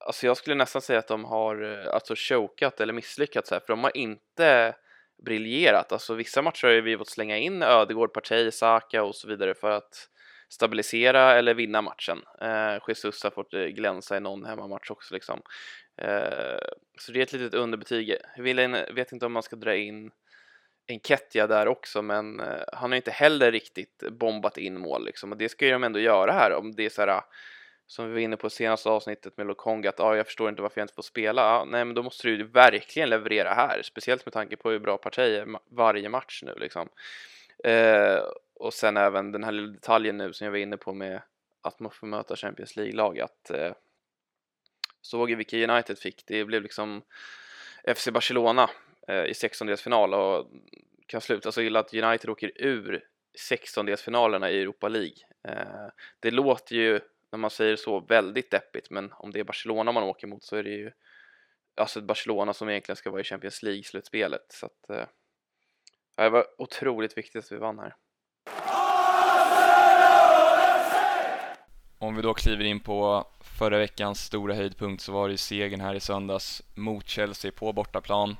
Alltså 0.05 0.25
jag 0.25 0.37
skulle 0.37 0.55
nästan 0.55 0.81
säga 0.81 0.99
att 0.99 1.07
de 1.07 1.25
har 1.25 1.63
eh, 1.63 1.93
alltså 1.93 2.13
chokat 2.17 2.79
eller 2.79 2.93
misslyckats 2.93 3.51
här. 3.51 3.59
För 3.59 3.67
de 3.67 3.83
har 3.83 3.97
inte 3.97 4.75
briljerat. 5.25 5.91
Alltså 5.91 6.13
vissa 6.13 6.41
matcher 6.41 6.67
har 6.67 6.81
vi 6.81 6.97
fått 6.97 7.09
slänga 7.09 7.37
in 7.37 7.63
Ödegård, 7.63 8.13
Partey, 8.13 8.51
Saka 8.51 9.03
och 9.03 9.15
så 9.15 9.27
vidare 9.27 9.53
för 9.53 9.71
att 9.71 10.09
stabilisera 10.49 11.33
eller 11.33 11.53
vinna 11.53 11.81
matchen. 11.81 12.21
Eh, 12.41 12.77
Jesus 12.87 13.23
har 13.23 13.31
fått 13.31 13.53
eh, 13.53 13.65
glänsa 13.65 14.17
i 14.17 14.19
någon 14.19 14.45
hemmamatch 14.45 14.91
också 14.91 15.13
liksom. 15.13 15.41
Eh, 16.01 16.59
så 16.99 17.11
det 17.11 17.19
är 17.19 17.23
ett 17.23 17.33
litet 17.33 17.53
underbetyg. 17.53 18.15
Jag 18.35 18.93
vet 18.93 19.11
inte 19.11 19.25
om 19.25 19.33
man 19.33 19.43
ska 19.43 19.55
dra 19.55 19.75
in 19.75 20.11
Enketia 20.87 21.47
där 21.47 21.67
också, 21.67 22.01
men 22.01 22.39
eh, 22.39 22.63
han 22.73 22.91
har 22.91 22.95
inte 22.95 23.11
heller 23.11 23.51
riktigt 23.51 24.03
bombat 24.11 24.57
in 24.57 24.79
mål 24.79 25.05
liksom 25.05 25.31
och 25.31 25.37
det 25.37 25.49
ska 25.49 25.65
ju 25.65 25.71
de 25.71 25.83
ändå 25.83 25.99
göra 25.99 26.31
här 26.31 26.53
om 26.53 26.75
det 26.75 26.85
är 26.85 26.89
så 26.89 27.01
här 27.01 27.21
som 27.87 28.07
vi 28.07 28.13
var 28.13 28.19
inne 28.19 28.37
på 28.37 28.49
senaste 28.49 28.89
avsnittet 28.89 29.37
med 29.37 29.47
Lokonga 29.47 29.89
att 29.89 29.99
ah, 29.99 30.15
jag 30.15 30.25
förstår 30.25 30.49
inte 30.49 30.61
varför 30.61 30.81
jag 30.81 30.83
inte 30.83 30.93
får 30.93 31.01
spela. 31.01 31.43
Ah, 31.43 31.65
nej, 31.65 31.85
men 31.85 31.95
då 31.95 32.03
måste 32.03 32.27
du 32.27 32.37
ju 32.37 32.43
verkligen 32.43 33.09
leverera 33.09 33.53
här, 33.53 33.81
speciellt 33.81 34.25
med 34.25 34.33
tanke 34.33 34.57
på 34.57 34.69
hur 34.69 34.79
bra 34.79 34.97
partier 34.97 35.47
varje 35.69 36.09
match 36.09 36.43
nu 36.45 36.55
liksom. 36.57 36.89
Eh, 37.63 38.19
och 38.53 38.73
sen 38.73 38.97
även 38.97 39.31
den 39.31 39.43
här 39.43 39.51
lilla 39.51 39.73
detaljen 39.73 40.17
nu 40.17 40.33
som 40.33 40.45
jag 40.45 40.51
var 40.51 40.57
inne 40.57 40.77
på 40.77 40.93
med 40.93 41.21
att 41.61 41.79
man 41.79 41.91
får 41.91 42.07
möta 42.07 42.35
Champions 42.35 42.75
League-lag 42.75 43.19
att 43.19 43.49
eh, 43.49 43.73
såg 45.01 45.35
vilka 45.35 45.57
United 45.57 45.99
fick. 45.99 46.23
Det 46.27 46.45
blev 46.45 46.61
liksom 46.61 47.01
FC 47.95 48.07
Barcelona 48.09 48.69
eh, 49.07 49.23
i 49.23 49.31
16-delsfinal 49.31 50.13
och 50.13 50.51
kan 51.07 51.21
sluta 51.21 51.51
så 51.51 51.61
illa 51.61 51.79
att 51.79 51.93
United 51.93 52.29
åker 52.29 52.51
ur 52.55 53.03
16-delsfinalerna 53.51 54.49
i 54.49 54.61
Europa 54.61 54.87
League. 54.87 55.17
Eh, 55.47 55.87
det 56.19 56.31
låter 56.31 56.75
ju 56.75 56.99
när 57.31 57.39
man 57.39 57.49
säger 57.49 57.75
så 57.75 57.99
väldigt 57.99 58.51
deppigt 58.51 58.89
men 58.89 59.13
om 59.13 59.31
det 59.31 59.39
är 59.39 59.43
Barcelona 59.43 59.91
man 59.91 60.03
åker 60.03 60.27
mot 60.27 60.43
så 60.43 60.55
är 60.55 60.63
det 60.63 60.69
ju 60.69 60.91
alltså 61.75 61.99
ett 61.99 62.05
Barcelona 62.05 62.53
som 62.53 62.69
egentligen 62.69 62.97
ska 62.97 63.11
vara 63.11 63.21
i 63.21 63.23
Champions 63.23 63.63
League-slutspelet 63.63 64.45
så 64.49 64.65
att 64.65 64.89
eh, 64.89 65.07
det 66.15 66.29
var 66.29 66.45
otroligt 66.57 67.17
viktigt 67.17 67.45
att 67.45 67.51
vi 67.51 67.57
vann 67.57 67.79
här. 67.79 67.95
om 71.99 72.15
vi 72.15 72.21
då 72.21 72.33
kliver 72.33 72.63
in 72.63 72.79
på 72.79 73.27
förra 73.41 73.77
veckans 73.77 74.25
stora 74.25 74.55
höjdpunkt 74.55 75.03
så 75.03 75.11
var 75.11 75.27
det 75.27 75.31
ju 75.31 75.37
segern 75.37 75.81
här 75.81 75.95
i 75.95 75.99
söndags 75.99 76.63
mot 76.75 77.07
Chelsea 77.07 77.51
på 77.51 77.73
bortaplan. 77.73 78.37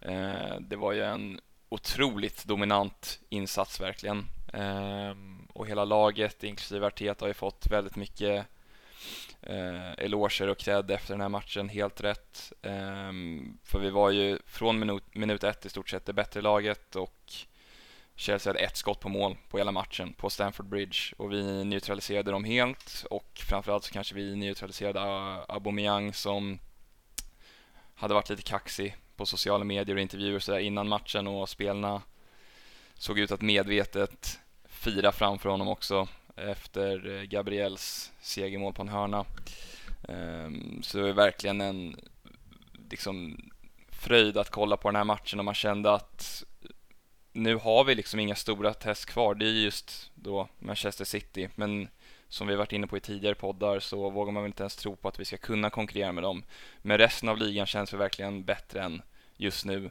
Eh, 0.00 0.56
det 0.60 0.76
var 0.76 0.92
ju 0.92 1.02
en 1.02 1.40
otroligt 1.68 2.44
dominant 2.44 3.20
insats 3.28 3.80
verkligen. 3.80 4.24
Eh, 4.52 5.14
och 5.52 5.66
hela 5.66 5.84
laget, 5.84 6.44
inklusive 6.44 6.86
Arteta, 6.86 7.24
har 7.24 7.28
ju 7.28 7.34
fått 7.34 7.66
väldigt 7.70 7.96
mycket 7.96 8.46
eh, 9.42 9.92
eloger 9.92 10.48
och 10.48 10.58
cred 10.58 10.90
efter 10.90 11.14
den 11.14 11.20
här 11.20 11.28
matchen, 11.28 11.68
helt 11.68 12.00
rätt. 12.00 12.52
Eh, 12.62 13.12
för 13.64 13.78
vi 13.78 13.90
var 13.90 14.10
ju 14.10 14.38
från 14.46 14.78
minut, 14.78 15.14
minut 15.14 15.44
ett 15.44 15.66
i 15.66 15.68
stort 15.68 15.88
sett 15.88 16.06
det 16.06 16.12
bättre 16.12 16.40
laget 16.40 16.96
och 16.96 17.32
Chelsea 18.18 18.50
hade 18.52 18.64
ett 18.64 18.76
skott 18.76 19.00
på 19.00 19.08
mål 19.08 19.36
på 19.48 19.58
hela 19.58 19.72
matchen 19.72 20.12
på 20.12 20.30
Stamford 20.30 20.66
Bridge 20.66 20.98
och 21.16 21.32
vi 21.32 21.64
neutraliserade 21.64 22.30
dem 22.30 22.44
helt 22.44 23.06
och 23.10 23.40
framförallt 23.48 23.84
så 23.84 23.92
kanske 23.92 24.14
vi 24.14 24.36
neutraliserade 24.36 25.00
eh, 25.00 25.44
Aubameyang 25.48 26.12
som 26.12 26.58
hade 27.94 28.14
varit 28.14 28.30
lite 28.30 28.42
kaxig 28.42 28.96
på 29.16 29.26
sociala 29.26 29.64
medier 29.64 29.96
och 29.96 30.02
intervjuer 30.02 30.36
och 30.36 30.42
sådär 30.42 30.58
innan 30.58 30.88
matchen 30.88 31.26
och 31.26 31.48
spelarna 31.48 32.02
såg 32.98 33.18
ut 33.18 33.30
att 33.30 33.42
medvetet 33.42 34.38
fira 34.68 35.12
framför 35.12 35.48
honom 35.48 35.68
också 35.68 36.08
efter 36.36 37.16
eh, 37.16 37.22
Gabriels 37.22 38.12
segermål 38.20 38.72
på 38.72 38.82
en 38.82 38.88
hörna. 38.88 39.24
Ehm, 40.08 40.82
så 40.82 40.98
det 40.98 41.04
var 41.04 41.12
verkligen 41.12 41.60
en 41.60 41.96
liksom 42.90 43.36
fröjd 43.88 44.36
att 44.36 44.50
kolla 44.50 44.76
på 44.76 44.88
den 44.88 44.96
här 44.96 45.04
matchen 45.04 45.38
och 45.38 45.44
man 45.44 45.54
kände 45.54 45.92
att 45.92 46.44
nu 47.32 47.56
har 47.56 47.84
vi 47.84 47.94
liksom 47.94 48.20
inga 48.20 48.34
stora 48.34 48.74
test 48.74 49.06
kvar. 49.06 49.34
Det 49.34 49.46
är 49.46 49.50
just 49.50 50.10
då 50.14 50.48
Manchester 50.58 51.04
City, 51.04 51.48
men 51.54 51.88
som 52.28 52.46
vi 52.46 52.56
varit 52.56 52.72
inne 52.72 52.86
på 52.86 52.96
i 52.96 53.00
tidigare 53.00 53.34
poddar 53.34 53.80
så 53.80 54.10
vågar 54.10 54.32
man 54.32 54.42
väl 54.42 54.48
inte 54.48 54.62
ens 54.62 54.76
tro 54.76 54.96
på 54.96 55.08
att 55.08 55.20
vi 55.20 55.24
ska 55.24 55.36
kunna 55.36 55.70
konkurrera 55.70 56.12
med 56.12 56.22
dem. 56.22 56.42
Men 56.82 56.98
resten 56.98 57.28
av 57.28 57.38
ligan 57.38 57.66
känns 57.66 57.92
vi 57.92 57.96
verkligen 57.96 58.44
bättre 58.44 58.82
än 58.82 59.02
just 59.36 59.64
nu. 59.64 59.90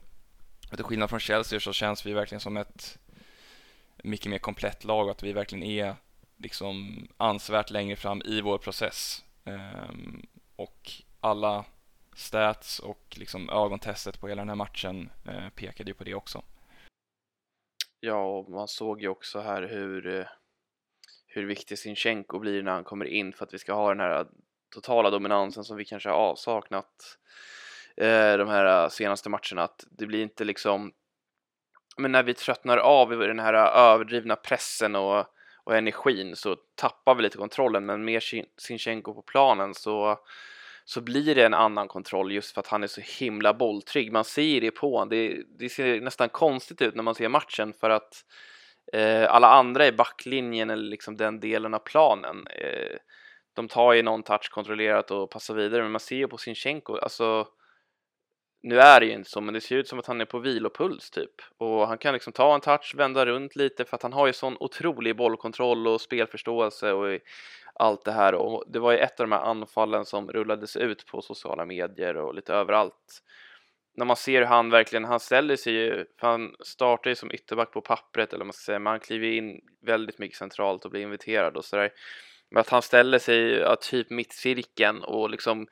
Och 0.71 0.77
till 0.77 0.85
skillnad 0.85 1.09
från 1.09 1.19
Chelsea 1.19 1.59
så 1.59 1.73
känns 1.73 2.05
vi 2.05 2.13
verkligen 2.13 2.39
som 2.39 2.57
ett 2.57 2.99
mycket 4.03 4.29
mer 4.29 4.39
komplett 4.39 4.83
lag 4.83 5.05
och 5.05 5.11
att 5.11 5.23
vi 5.23 5.33
verkligen 5.33 5.63
är 5.63 5.95
liksom 6.37 7.07
ansvärt 7.17 7.69
längre 7.69 7.95
fram 7.95 8.21
i 8.25 8.41
vår 8.41 8.57
process. 8.57 9.23
Um, 9.43 10.25
och 10.55 10.91
alla 11.19 11.65
stats 12.15 12.79
och 12.79 13.17
liksom 13.19 13.49
ögontestet 13.49 14.19
på 14.19 14.27
hela 14.27 14.41
den 14.41 14.49
här 14.49 14.55
matchen 14.55 15.09
uh, 15.27 15.49
pekade 15.49 15.89
ju 15.89 15.93
på 15.93 16.03
det 16.03 16.15
också. 16.15 16.43
Ja, 17.99 18.25
och 18.25 18.49
man 18.49 18.67
såg 18.67 19.01
ju 19.01 19.07
också 19.07 19.39
här 19.39 19.61
hur, 19.61 20.19
eh, 20.19 20.25
hur 21.27 21.45
viktig 21.45 21.79
Sinchenko 21.79 22.39
blir 22.39 22.63
när 22.63 22.71
han 22.71 22.83
kommer 22.83 23.05
in 23.05 23.33
för 23.33 23.45
att 23.45 23.53
vi 23.53 23.59
ska 23.59 23.73
ha 23.73 23.89
den 23.89 23.99
här 23.99 24.27
totala 24.69 25.09
dominansen 25.09 25.63
som 25.63 25.77
vi 25.77 25.85
kanske 25.85 26.09
har 26.09 26.15
avsaknat 26.15 27.17
Eh, 27.97 28.37
de 28.37 28.47
här 28.47 28.83
eh, 28.83 28.89
senaste 28.89 29.29
matcherna. 29.29 29.63
Att 29.63 29.85
det 29.89 30.05
blir 30.05 30.21
inte 30.21 30.43
liksom, 30.43 30.91
men 31.97 32.11
när 32.11 32.23
vi 32.23 32.33
tröttnar 32.33 32.77
av 32.77 33.23
i 33.23 33.27
den 33.27 33.39
här 33.39 33.53
eh, 33.53 33.77
överdrivna 33.77 34.35
pressen 34.35 34.95
och, 34.95 35.25
och 35.63 35.75
energin 35.75 36.35
så 36.35 36.55
tappar 36.75 37.15
vi 37.15 37.23
lite 37.23 37.37
kontrollen, 37.37 37.85
men 37.85 38.05
med 38.05 38.21
Sinchenko 38.57 39.13
på 39.13 39.21
planen 39.21 39.73
så 39.73 40.19
så 40.87 41.01
blir 41.01 41.35
det 41.35 41.45
en 41.45 41.53
annan 41.53 41.87
kontroll 41.87 42.31
just 42.31 42.53
för 42.53 42.61
att 42.61 42.67
han 42.67 42.83
är 42.83 42.87
så 42.87 43.01
himla 43.01 43.53
bolltrygg. 43.53 44.11
Man 44.11 44.23
ser 44.23 44.61
det 44.61 44.71
på 44.71 44.91
honom. 44.91 45.09
Det, 45.09 45.43
det 45.59 45.69
ser 45.69 46.01
nästan 46.01 46.29
konstigt 46.29 46.81
ut 46.81 46.95
när 46.95 47.03
man 47.03 47.15
ser 47.15 47.29
matchen 47.29 47.73
för 47.73 47.89
att 47.89 48.25
eh, 48.93 49.31
alla 49.31 49.47
andra 49.47 49.87
i 49.87 49.91
backlinjen 49.91 50.69
eller 50.69 50.89
liksom 50.89 51.17
den 51.17 51.39
delen 51.39 51.73
av 51.73 51.79
planen 51.79 52.47
eh, 52.47 52.97
de 53.53 53.67
tar 53.67 53.93
ju 53.93 54.03
någon 54.03 54.23
touch 54.23 54.49
kontrollerat 54.49 55.11
och 55.11 55.29
passar 55.29 55.53
vidare 55.53 55.81
men 55.81 55.91
man 55.91 55.99
ser 55.99 56.15
ju 56.15 56.27
på 56.27 56.37
Sinchenko, 56.37 56.97
alltså 56.97 57.47
nu 58.65 58.79
är 58.79 58.99
det 58.99 59.05
ju 59.05 59.11
inte 59.11 59.29
så, 59.29 59.41
men 59.41 59.53
det 59.53 59.61
ser 59.61 59.75
ut 59.75 59.87
som 59.87 59.99
att 59.99 60.05
han 60.05 60.21
är 60.21 60.25
på 60.25 60.39
vilopuls 60.39 61.09
typ. 61.09 61.41
Och 61.57 61.87
han 61.87 61.97
kan 61.97 62.13
liksom 62.13 62.33
ta 62.33 62.55
en 62.55 62.61
touch, 62.61 62.95
vända 62.95 63.25
runt 63.25 63.55
lite 63.55 63.85
för 63.85 63.95
att 63.95 64.03
han 64.03 64.13
har 64.13 64.27
ju 64.27 64.33
sån 64.33 64.57
otrolig 64.59 65.15
bollkontroll 65.15 65.87
och 65.87 66.01
spelförståelse 66.01 66.91
och 66.91 67.19
allt 67.73 68.05
det 68.05 68.11
här. 68.11 68.35
Och 68.35 68.63
det 68.67 68.79
var 68.79 68.91
ju 68.91 68.97
ett 68.97 69.19
av 69.19 69.27
de 69.27 69.35
här 69.35 69.41
anfallen 69.41 70.05
som 70.05 70.31
rullades 70.31 70.77
ut 70.77 71.05
på 71.05 71.21
sociala 71.21 71.65
medier 71.65 72.17
och 72.17 72.35
lite 72.35 72.53
överallt. 72.53 73.21
När 73.97 74.05
man 74.05 74.15
ser 74.15 74.39
hur 74.39 74.47
han 74.47 74.69
verkligen, 74.69 75.05
han 75.05 75.19
ställer 75.19 75.55
sig 75.55 75.73
ju, 75.73 76.05
för 76.19 76.27
han 76.27 76.55
startar 76.59 77.09
ju 77.09 77.15
som 77.15 77.31
ytterback 77.31 77.71
på 77.71 77.81
pappret 77.81 78.29
eller 78.29 78.39
vad 78.39 78.47
man 78.47 78.53
ska 78.53 78.65
säga, 78.65 78.79
men 78.79 78.91
han 78.91 78.99
kliver 78.99 79.27
in 79.27 79.61
väldigt 79.81 80.19
mycket 80.19 80.37
centralt 80.37 80.85
och 80.85 80.91
blir 80.91 81.01
inviterad 81.01 81.57
och 81.57 81.65
sådär. 81.65 81.91
Men 82.51 82.61
att 82.61 82.69
han 82.69 82.81
ställer 82.81 83.19
sig 83.19 83.51
ja, 83.51 83.75
typ 83.75 84.09
mitt 84.09 84.33
cirkeln 84.33 85.03
och 85.03 85.29
liksom 85.29 85.67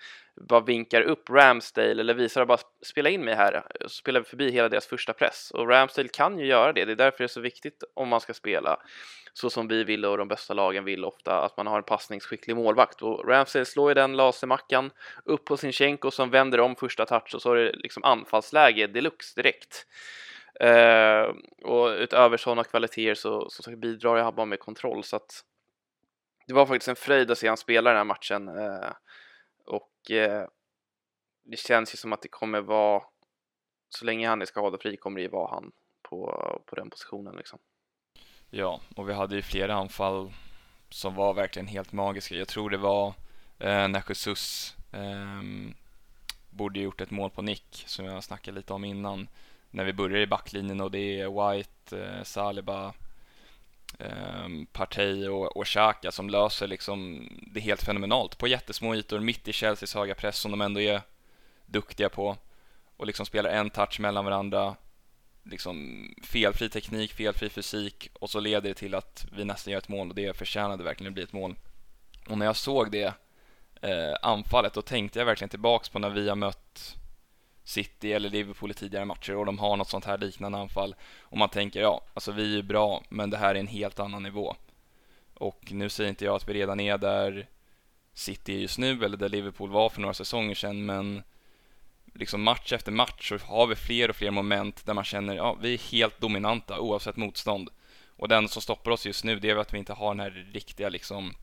bara 0.50 0.60
vinkar 0.60 1.02
upp 1.02 1.30
Ramsdale 1.30 2.02
eller 2.02 2.14
visar 2.14 2.46
bara 2.46 2.58
spela 2.86 3.10
in 3.10 3.26
mig 3.26 3.36
här 3.36 3.64
så 3.82 3.90
spelar 3.90 4.24
förbi 4.24 4.52
hela 4.52 4.70
deras 4.70 4.88
första 4.88 5.14
press 5.14 5.52
och 5.52 5.70
Ramsdale 5.70 6.08
kan 6.08 6.40
ju 6.40 6.46
göra 6.46 6.74
det. 6.74 6.86
Det 6.86 6.92
är 6.92 6.96
därför 6.96 7.18
det 7.18 7.24
är 7.24 7.28
så 7.28 7.42
viktigt 7.42 7.84
om 7.94 8.10
man 8.10 8.22
ska 8.22 8.34
spela 8.34 8.80
så 9.34 9.50
som 9.50 9.68
vi 9.68 9.84
vill 9.84 10.06
och 10.06 10.18
de 10.18 10.28
bästa 10.28 10.54
lagen 10.54 10.84
vill 10.84 11.06
ofta 11.06 11.42
att 11.42 11.58
man 11.58 11.68
har 11.68 11.78
en 11.78 11.84
passningsskicklig 11.84 12.56
målvakt 12.56 13.02
och 13.02 13.28
Ramsdale 13.28 13.66
slår 13.66 13.90
ju 13.90 13.94
den 13.94 14.16
lasermackan 14.18 14.92
upp 15.26 15.46
på 15.46 15.58
sin 15.58 15.74
Sinchenko 15.74 16.12
som 16.12 16.30
vänder 16.30 16.60
om 16.60 16.76
första 16.76 17.06
touch 17.06 17.36
och 17.36 17.42
så 17.42 17.54
är 17.54 17.56
det 17.56 17.72
liksom 17.74 18.04
anfallsläge 18.04 18.88
deluxe 18.88 19.42
direkt. 19.42 19.86
Uh, 20.64 21.36
och 21.64 21.88
utöver 21.88 22.38
sådana 22.38 22.64
kvaliteter 22.64 23.16
så, 23.16 23.50
så 23.50 23.76
bidrar 23.76 24.18
jag 24.18 24.36
bara 24.36 24.46
med 24.46 24.60
kontroll 24.60 25.04
så 25.04 25.16
att 25.16 25.44
det 26.48 26.54
var 26.54 26.66
faktiskt 26.66 26.88
en 26.88 26.96
fröjd 26.96 27.32
att 27.32 27.38
se 27.38 27.48
han 27.48 27.58
spela 27.58 27.90
den 27.90 27.98
här 27.98 28.04
matchen 28.04 28.48
eh, 28.48 28.92
och 29.66 30.12
eh, 30.12 30.48
det 31.44 31.58
känns 31.58 31.94
ju 31.94 31.98
som 31.98 32.14
att 32.14 32.22
det 32.22 32.28
kommer 32.28 32.62
vara, 32.62 33.04
så 33.90 34.06
länge 34.06 34.28
han 34.28 34.42
är 34.42 34.46
skadefri 34.46 34.98
kommer 34.98 35.18
det 35.18 35.24
ju 35.24 35.30
vara 35.30 35.56
han 35.56 35.72
på, 36.10 36.62
på 36.66 36.76
den 36.76 36.90
positionen 36.90 37.36
liksom. 37.36 37.60
Ja, 38.50 38.82
och 38.96 39.10
vi 39.10 39.14
hade 39.14 39.36
ju 39.36 39.42
flera 39.42 39.74
anfall 39.74 40.34
som 40.90 41.16
var 41.16 41.34
verkligen 41.34 41.68
helt 41.68 41.92
magiska. 41.92 42.36
Jag 42.36 42.48
tror 42.48 42.70
det 42.70 42.78
var 42.78 43.08
eh, 43.60 43.88
när 43.88 44.04
Jesus 44.10 44.76
eh, 44.92 45.44
borde 46.50 46.80
gjort 46.80 47.02
ett 47.02 47.12
mål 47.12 47.30
på 47.30 47.42
nick 47.42 47.84
som 47.88 48.06
jag 48.06 48.24
snackade 48.24 48.58
lite 48.58 48.74
om 48.74 48.84
innan 48.84 49.28
när 49.70 49.86
vi 49.86 49.94
börjar 49.94 50.20
i 50.20 50.28
backlinjen 50.28 50.82
och 50.82 50.92
det 50.92 51.20
är 51.20 51.54
White, 51.56 52.00
eh, 52.00 52.24
Saliba, 52.24 52.94
Ehm, 54.00 54.66
Partey 54.66 55.28
och, 55.28 55.58
och 55.58 55.68
Xhaka 55.68 56.12
som 56.12 56.30
löser 56.30 56.68
liksom 56.68 57.30
det 57.54 57.60
helt 57.60 57.84
fenomenalt 57.84 58.38
på 58.38 58.48
jättesmå 58.48 58.96
ytor 58.96 59.20
mitt 59.20 59.48
i 59.48 59.54
Chelseas 59.54 59.96
höga 59.96 60.16
press 60.16 60.38
som 60.38 60.52
de 60.52 60.62
ändå 60.62 60.82
är 60.82 61.02
duktiga 61.66 62.10
på 62.10 62.38
och 62.98 63.08
liksom 63.08 63.26
spelar 63.26 63.50
en 63.50 63.70
touch 63.70 64.00
mellan 64.00 64.26
varandra 64.26 64.76
liksom 65.44 66.08
felfri 66.24 66.70
teknik, 66.70 67.14
felfri 67.14 67.50
fysik 67.50 68.10
och 68.14 68.30
så 68.30 68.40
leder 68.40 68.70
det 68.70 68.76
till 68.76 68.96
att 68.96 69.26
vi 69.32 69.46
nästan 69.46 69.72
gör 69.72 69.78
ett 69.78 69.90
mål 69.90 70.10
och 70.10 70.16
det 70.16 70.38
förtjänade 70.38 70.84
verkligen 70.84 71.12
att 71.12 71.14
bli 71.14 71.24
ett 71.24 71.34
mål. 71.34 71.56
Och 72.30 72.38
när 72.38 72.46
jag 72.46 72.56
såg 72.56 72.92
det 72.92 73.14
eh, 73.82 74.16
anfallet 74.22 74.74
då 74.74 74.82
tänkte 74.82 75.20
jag 75.20 75.26
verkligen 75.26 75.50
tillbaks 75.50 75.90
på 75.90 76.00
när 76.00 76.10
vi 76.10 76.30
har 76.30 76.36
mött 76.36 76.96
City 77.64 78.14
eller 78.14 78.30
Liverpool 78.30 78.72
i 78.72 78.74
tidigare 78.74 79.06
matcher 79.06 79.36
och 79.36 79.46
de 79.46 79.60
har 79.60 79.78
något 79.78 79.90
sånt 79.90 80.06
här 80.06 80.18
liknande 80.18 80.58
anfall 80.58 80.96
och 81.20 81.38
man 81.38 81.50
tänker 81.50 81.82
ja, 81.82 82.02
alltså 82.14 82.32
vi 82.32 82.60
är 82.60 82.64
bra 82.64 83.04
men 83.10 83.30
det 83.30 83.38
här 83.38 83.56
är 83.56 83.60
en 83.60 83.68
helt 83.68 84.00
annan 84.00 84.24
nivå. 84.24 84.56
Och 85.34 85.72
nu 85.72 85.90
säger 85.90 86.10
inte 86.10 86.26
jag 86.26 86.36
att 86.36 86.50
vi 86.50 86.54
redan 86.54 86.80
är 86.80 86.98
där 86.98 87.48
City 88.14 88.56
är 88.56 88.60
just 88.60 88.78
nu 88.78 89.06
eller 89.06 89.18
där 89.18 89.30
Liverpool 89.30 89.70
var 89.70 89.90
för 89.90 90.02
några 90.02 90.14
säsonger 90.14 90.56
sedan 90.56 90.86
men 90.86 91.24
liksom 92.14 92.44
match 92.44 92.74
efter 92.74 92.92
match 92.92 93.30
så 93.30 93.38
har 93.38 93.68
vi 93.68 93.76
fler 93.76 94.10
och 94.10 94.16
fler 94.16 94.32
moment 94.32 94.86
där 94.86 94.94
man 94.94 95.04
känner 95.04 95.36
ja, 95.36 95.58
vi 95.62 95.74
är 95.74 95.92
helt 95.92 96.22
dominanta 96.22 96.80
oavsett 96.80 97.18
motstånd. 97.18 97.70
Och 98.16 98.28
den 98.28 98.48
som 98.48 98.62
stoppar 98.62 98.92
oss 98.92 99.06
just 99.06 99.24
nu 99.24 99.40
det 99.40 99.50
är 99.50 99.56
att 99.56 99.74
vi 99.74 99.78
inte 99.78 99.94
har 99.94 100.10
den 100.10 100.20
här 100.20 100.50
riktiga 100.54 100.90
liksom 100.90 101.34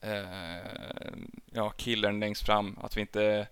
eh, 0.00 0.68
ja, 1.52 1.70
killern 1.70 2.20
längst 2.20 2.46
fram, 2.46 2.78
att 2.82 2.96
vi 2.96 3.00
inte 3.00 3.46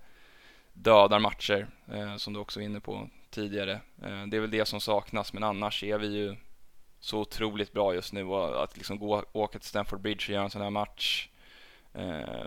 dödar 0.72 1.18
matcher, 1.18 1.68
eh, 1.92 2.16
som 2.16 2.32
du 2.32 2.40
också 2.40 2.60
var 2.60 2.64
inne 2.64 2.80
på 2.80 3.08
tidigare. 3.30 3.72
Eh, 4.02 4.26
det 4.26 4.36
är 4.36 4.40
väl 4.40 4.50
det 4.50 4.66
som 4.66 4.80
saknas, 4.80 5.32
men 5.32 5.42
annars 5.42 5.84
är 5.84 5.98
vi 5.98 6.06
ju 6.06 6.36
så 7.00 7.18
otroligt 7.18 7.72
bra 7.72 7.94
just 7.94 8.12
nu 8.12 8.24
och 8.24 8.64
att 8.64 8.76
liksom 8.76 8.98
gå, 8.98 9.24
åka 9.32 9.58
till 9.58 9.68
Stamford 9.68 10.00
Bridge 10.00 10.24
och 10.26 10.34
göra 10.34 10.44
en 10.44 10.50
sån 10.50 10.62
här 10.62 10.70
match. 10.70 11.28
Eh, 11.94 12.44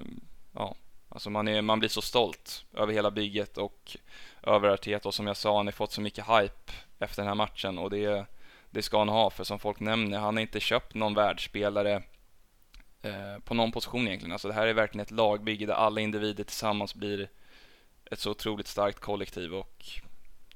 ja, 0.53 0.75
alltså 1.10 1.29
man, 1.29 1.48
är, 1.48 1.62
man 1.62 1.79
blir 1.79 1.89
så 1.89 2.01
stolt 2.01 2.65
över 2.74 2.94
hela 2.94 3.12
bygget 3.12 3.58
och 3.58 3.98
över 4.44 4.70
Arteta 4.70 5.10
och 5.10 5.13
som 5.13 5.27
jag 5.27 5.38
sa, 5.38 5.58
han 5.58 5.67
har 5.67 5.72
fått 5.72 5.91
så 5.91 6.01
mycket 6.01 6.27
hype 6.27 6.72
efter 7.00 7.22
den 7.22 7.27
här 7.27 7.36
matchen 7.36 7.77
och 7.77 7.89
det, 7.89 8.25
det 8.70 8.82
ska 8.82 8.98
han 8.98 9.10
ha 9.10 9.29
för 9.29 9.44
som 9.44 9.60
folk 9.60 9.79
nämner, 9.79 10.20
han 10.20 10.36
har 10.36 10.41
inte 10.41 10.60
köpt 10.60 10.94
någon 10.94 11.13
världsspelare 11.13 12.03
eh, 13.01 13.39
på 13.44 13.53
någon 13.53 13.72
position 13.72 14.08
egentligen. 14.08 14.32
Alltså 14.32 14.48
det 14.48 14.53
här 14.53 14.67
är 14.67 14.74
verkligen 14.74 15.05
ett 15.05 15.12
lagbygge 15.12 15.65
där 15.65 15.74
alla 15.74 16.01
individer 16.01 16.44
tillsammans 16.44 16.96
blir 16.96 17.29
ett 18.12 18.20
så 18.20 18.32
otroligt 18.32 18.68
starkt 18.68 19.00
kollektiv 19.00 19.54
och 19.54 19.86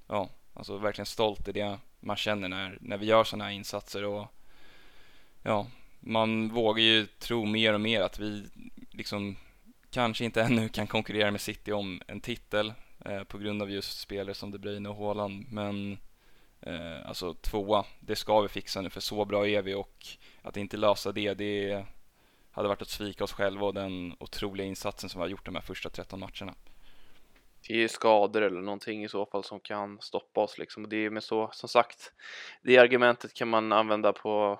ja, 0.07 0.29
alltså 0.53 0.77
verkligen 0.77 1.05
stolt 1.05 1.47
i 1.47 1.51
det 1.51 1.79
man 1.99 2.15
känner 2.15 2.47
när, 2.47 2.77
när 2.81 2.97
vi 2.97 3.05
gör 3.05 3.23
sådana 3.23 3.43
här 3.43 3.51
insatser 3.51 4.03
och 4.05 4.27
ja, 5.43 5.67
man 5.99 6.49
vågar 6.49 6.83
ju 6.83 7.05
tro 7.05 7.45
mer 7.45 7.73
och 7.73 7.81
mer 7.81 8.01
att 8.01 8.19
vi 8.19 8.45
liksom 8.91 9.35
kanske 9.91 10.25
inte 10.25 10.41
ännu 10.41 10.69
kan 10.69 10.87
konkurrera 10.87 11.31
med 11.31 11.41
City 11.41 11.71
om 11.71 12.01
en 12.07 12.21
titel 12.21 12.73
eh, 13.05 13.23
på 13.23 13.37
grund 13.37 13.61
av 13.61 13.71
just 13.71 13.99
spelare 13.99 14.35
som 14.35 14.51
De 14.51 14.57
Bruyne 14.57 14.89
och 14.89 14.95
Haaland. 14.95 15.45
Men 15.51 15.97
eh, 16.61 17.05
alltså 17.05 17.33
tvåa, 17.33 17.85
det 17.99 18.15
ska 18.15 18.41
vi 18.41 18.47
fixa 18.47 18.81
nu 18.81 18.89
för 18.89 19.01
så 19.01 19.25
bra 19.25 19.47
är 19.47 19.61
vi 19.61 19.73
och 19.73 20.07
att 20.41 20.57
inte 20.57 20.77
lösa 20.77 21.11
det, 21.11 21.33
det 21.33 21.85
hade 22.51 22.67
varit 22.67 22.81
att 22.81 22.89
svika 22.89 23.23
oss 23.23 23.31
själva 23.31 23.65
och 23.65 23.73
den 23.73 24.15
otroliga 24.19 24.67
insatsen 24.67 25.09
som 25.09 25.19
vi 25.19 25.23
har 25.23 25.29
gjort 25.29 25.45
de 25.45 25.55
här 25.55 25.61
första 25.61 25.89
13 25.89 26.19
matcherna. 26.19 26.55
Det 27.69 27.83
är 27.83 27.87
skador 27.87 28.41
eller 28.41 28.61
någonting 28.61 29.03
i 29.03 29.09
så 29.09 29.25
fall 29.25 29.43
som 29.43 29.59
kan 29.59 30.01
stoppa 30.01 30.41
oss 30.41 30.57
liksom. 30.57 30.83
Och 30.83 30.89
det 30.89 31.05
är 31.05 31.09
med 31.09 31.23
så, 31.23 31.49
som 31.53 31.69
sagt, 31.69 32.11
det 32.61 32.77
argumentet 32.77 33.33
kan 33.33 33.47
man 33.47 33.71
använda 33.71 34.13
på, 34.13 34.59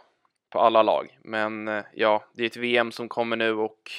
på 0.49 0.59
alla 0.59 0.83
lag. 0.83 1.19
Men 1.23 1.67
eh, 1.67 1.83
ja, 1.93 2.23
det 2.33 2.43
är 2.43 2.47
ett 2.47 2.57
VM 2.57 2.91
som 2.91 3.09
kommer 3.09 3.35
nu 3.35 3.53
och 3.53 3.91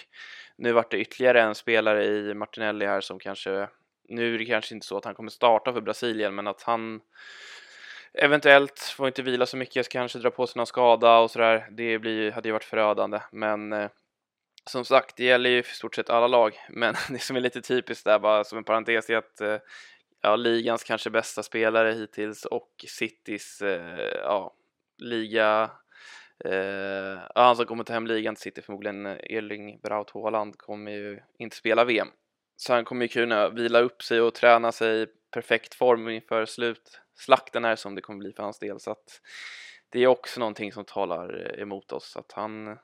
nu 0.57 0.73
vart 0.73 0.91
det 0.91 0.99
ytterligare 0.99 1.43
en 1.43 1.55
spelare 1.55 2.05
i 2.05 2.35
Martinelli 2.35 2.87
här 2.87 3.01
som 3.01 3.19
kanske, 3.19 3.69
nu 4.09 4.35
är 4.35 4.39
det 4.39 4.45
kanske 4.45 4.75
inte 4.75 4.87
så 4.87 4.97
att 4.97 5.05
han 5.05 5.15
kommer 5.15 5.31
starta 5.31 5.73
för 5.73 5.81
Brasilien, 5.81 6.35
men 6.35 6.47
att 6.47 6.63
han 6.63 7.01
eventuellt 8.15 8.79
får 8.81 9.07
inte 9.07 9.23
vila 9.23 9.47
så 9.47 9.57
mycket, 9.57 9.89
kanske 9.89 10.19
dra 10.19 10.31
på 10.31 10.47
sig 10.47 10.59
någon 10.59 10.67
skada 10.67 11.19
och 11.19 11.31
sådär. 11.31 11.69
Det 11.71 11.99
blir, 11.99 12.33
hade 12.33 12.49
ju 12.49 12.53
varit 12.53 12.65
förödande, 12.65 13.21
men 13.33 13.73
eh, 13.73 13.91
som 14.67 14.85
sagt, 14.85 15.17
det 15.17 15.25
gäller 15.25 15.51
ju 15.51 15.59
i 15.59 15.63
stort 15.63 15.95
sett 15.95 16.11
alla 16.11 16.27
lag, 16.27 16.55
men 16.69 16.95
det 17.09 17.19
som 17.19 17.37
är 17.37 17.41
lite 17.41 17.61
typiskt 17.61 18.05
där 18.05 18.19
bara 18.19 18.45
som 18.45 18.59
en 18.59 18.65
parentes 18.65 19.11
är 19.11 19.17
att 19.17 19.41
eh, 19.41 19.59
ja, 20.23 20.37
ligans 20.37 20.85
kanske 20.85 21.11
bästa 21.11 21.43
spelare 21.43 21.93
hittills 21.93 22.45
och 22.45 22.85
Citys 22.89 23.63
eh, 23.63 24.21
ja, 24.23 24.55
liga 24.99 25.71
Uh, 26.47 27.21
ja, 27.35 27.43
han 27.43 27.57
som 27.57 27.67
kommer 27.67 27.85
ta 27.85 27.93
hem 27.93 28.07
ligan 28.07 28.35
till 28.35 28.43
City 28.43 28.63
förmodligen 28.63 29.07
Erling 29.07 29.81
Braut 29.83 30.11
Haaland 30.11 30.59
kommer 30.59 30.93
ju 30.93 31.21
inte 31.39 31.57
spela 31.57 31.85
VM. 31.85 32.09
Så 32.57 32.73
han 32.73 32.85
kommer 32.85 33.05
ju 33.05 33.09
kunna 33.09 33.49
vila 33.49 33.81
upp 33.81 34.03
sig 34.03 34.21
och 34.21 34.35
träna 34.35 34.73
sig 34.73 35.03
i 35.03 35.07
perfekt 35.31 35.75
form 35.75 36.09
inför 36.09 36.47
slutslakten 36.47 37.65
här 37.65 37.77
som 37.77 37.95
det 37.95 38.01
kommer 38.01 38.19
bli 38.19 38.33
för 38.33 38.43
hans 38.43 38.59
del. 38.59 38.81
Så 38.81 38.91
att 38.91 39.21
det 39.89 40.03
är 40.03 40.07
också 40.07 40.41
någonting 40.41 40.73
som 40.73 40.85
talar 40.85 41.61
emot 41.61 41.93
oss. 41.93 42.17
Att 42.17 42.33
han, 42.33 42.79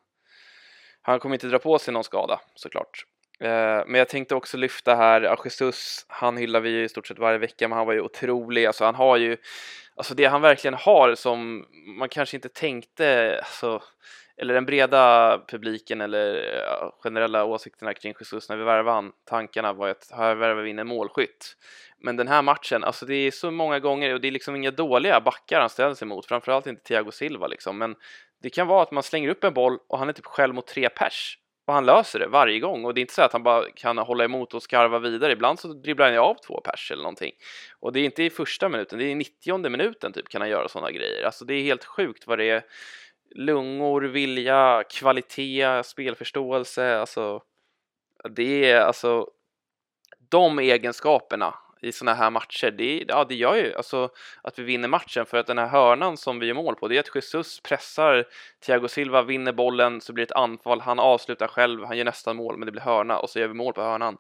han 1.07 1.21
kommer 1.21 1.35
inte 1.35 1.47
dra 1.47 1.59
på 1.59 1.79
sig 1.79 1.95
någon 1.95 2.05
skada 2.05 2.41
såklart. 2.55 3.05
Eh, 3.41 3.83
men 3.87 3.95
jag 3.95 4.09
tänkte 4.09 4.35
också 4.35 4.57
lyfta 4.57 4.95
här, 4.95 5.39
Jesus, 5.45 6.07
han 6.09 6.37
hyllar 6.37 6.61
vi 6.61 6.71
ju 6.71 6.85
i 6.85 6.89
stort 6.89 7.07
sett 7.07 7.19
varje 7.19 7.39
vecka, 7.39 7.69
men 7.69 7.79
han 7.79 7.87
var 7.87 7.95
ju 7.95 8.01
otrolig. 8.01 8.67
Alltså 8.67 8.85
han 8.85 8.95
har 8.95 9.17
ju 9.17 9.37
alltså 9.97 10.15
det 10.15 10.25
han 10.25 10.43
verkligen 10.43 10.75
har 10.75 11.15
som 11.15 11.67
man 11.99 12.09
kanske 12.09 12.37
inte 12.37 12.49
tänkte, 12.49 13.39
alltså, 13.39 13.83
eller 14.37 14.55
den 14.55 14.67
breda 14.67 15.39
publiken 15.49 16.01
eller 16.01 16.63
generella 17.03 17.45
åsikterna 17.45 17.95
kring 17.95 18.15
Jesus 18.21 18.49
när 18.49 18.57
vi 18.57 18.65
värvade 18.65 18.95
han, 18.95 19.13
tankarna 19.29 19.73
var 19.73 19.89
att 19.89 20.11
här 20.17 20.35
värvar 20.35 20.63
vi 20.63 20.71
in 20.71 20.79
en 20.79 20.87
målskytt. 20.87 21.57
Men 21.99 22.17
den 22.17 22.29
här 22.29 22.43
matchen, 22.43 22.85
alltså 22.85 23.07
det 23.07 23.15
är 23.15 23.31
så 23.31 23.51
många 23.51 23.79
gånger 23.79 24.15
och 24.15 24.21
det 24.21 24.29
är 24.29 24.33
liksom 24.33 24.57
inga 24.57 24.71
dåliga 24.71 25.21
backar 25.21 25.61
han 25.61 25.71
ställs 25.71 26.03
emot, 26.03 26.27
framförallt 26.27 26.67
inte 26.67 26.83
Thiago 26.83 27.11
Silva 27.11 27.47
liksom, 27.47 27.79
men 27.79 27.95
det 28.43 28.51
kan 28.51 28.67
vara 28.67 28.83
att 28.83 28.91
man 28.91 29.03
slänger 29.03 29.29
upp 29.29 29.45
en 29.45 29.55
boll 29.55 29.79
och 29.89 29.99
han 29.99 30.09
är 30.09 30.13
typ 30.13 30.27
själv 30.27 30.55
mot 30.55 30.67
tre 30.67 30.89
pers 30.89 31.39
och 31.67 31.75
han 31.75 31.87
löser 31.87 32.19
det 32.19 32.27
varje 32.27 32.61
gång 32.61 32.85
och 32.85 32.95
det 32.95 32.99
är 32.99 33.03
inte 33.03 33.15
så 33.15 33.23
att 33.23 33.33
han 33.33 33.43
bara 33.43 33.71
kan 33.71 33.99
hålla 33.99 34.25
emot 34.25 34.55
och 34.55 34.63
skarva 34.63 34.99
vidare. 34.99 35.33
Ibland 35.33 35.59
så 35.59 35.69
dribblar 35.69 36.07
han 36.07 36.15
ju 36.15 36.21
av 36.21 36.37
två 36.47 36.61
pers 36.61 36.91
eller 36.91 37.03
någonting. 37.03 37.33
Och 37.81 37.93
det 37.93 38.01
är 38.01 38.05
inte 38.05 38.23
i 38.23 38.31
första 38.31 38.69
minuten, 38.69 38.99
det 38.99 39.05
är 39.05 39.09
i 39.09 39.15
90 39.15 39.69
minuten 39.69 40.13
typ 40.13 40.29
kan 40.29 40.41
han 40.41 40.51
göra 40.51 40.69
sådana 40.69 40.91
grejer. 40.91 41.25
Alltså 41.25 41.45
det 41.45 41.55
är 41.55 41.63
helt 41.63 41.85
sjukt 41.85 42.27
vad 42.27 42.39
det 42.39 42.51
är. 42.51 42.63
Lungor, 43.37 44.03
vilja, 44.03 44.85
kvalitet, 44.91 45.83
spelförståelse, 45.85 46.99
alltså 46.99 47.43
det 48.31 48.71
är 48.71 48.81
alltså 48.81 49.29
de 50.31 50.59
egenskaperna 50.59 51.55
i 51.81 51.93
sådana 51.93 52.15
här 52.15 52.31
matcher, 52.31 52.71
det, 52.71 53.05
ja, 53.09 53.25
det 53.25 53.35
gör 53.35 53.57
ju 53.57 53.75
alltså 53.75 54.11
att 54.43 54.59
vi 54.59 54.63
vinner 54.63 54.89
matchen 54.89 55.27
för 55.27 55.37
att 55.37 55.47
den 55.47 55.59
här 55.59 55.67
hörnan 55.67 56.17
som 56.17 56.39
vi 56.39 56.47
gör 56.47 56.55
mål 56.55 56.75
på, 56.75 56.89
det 56.89 56.97
är 56.97 57.01
att 57.01 57.15
Jesus 57.15 57.61
pressar 57.61 58.25
Thiago 58.67 58.89
Silva, 58.89 59.23
vinner 59.23 59.53
bollen, 59.53 60.01
så 60.01 60.13
blir 60.13 60.27
det 60.27 60.33
ett 60.33 60.37
anfall, 60.37 60.81
han 60.81 60.99
avslutar 60.99 61.49
själv, 61.49 61.85
han 61.85 61.99
gör 61.99 62.05
nästan 62.05 62.37
mål, 62.37 62.57
men 62.59 62.67
det 62.67 62.73
blir 62.73 62.83
hörna 62.83 63.19
och 63.19 63.31
så 63.31 63.39
gör 63.39 63.49
vi 63.49 63.55
mål 63.55 63.73
på 63.73 63.83
hörnan. 63.83 64.17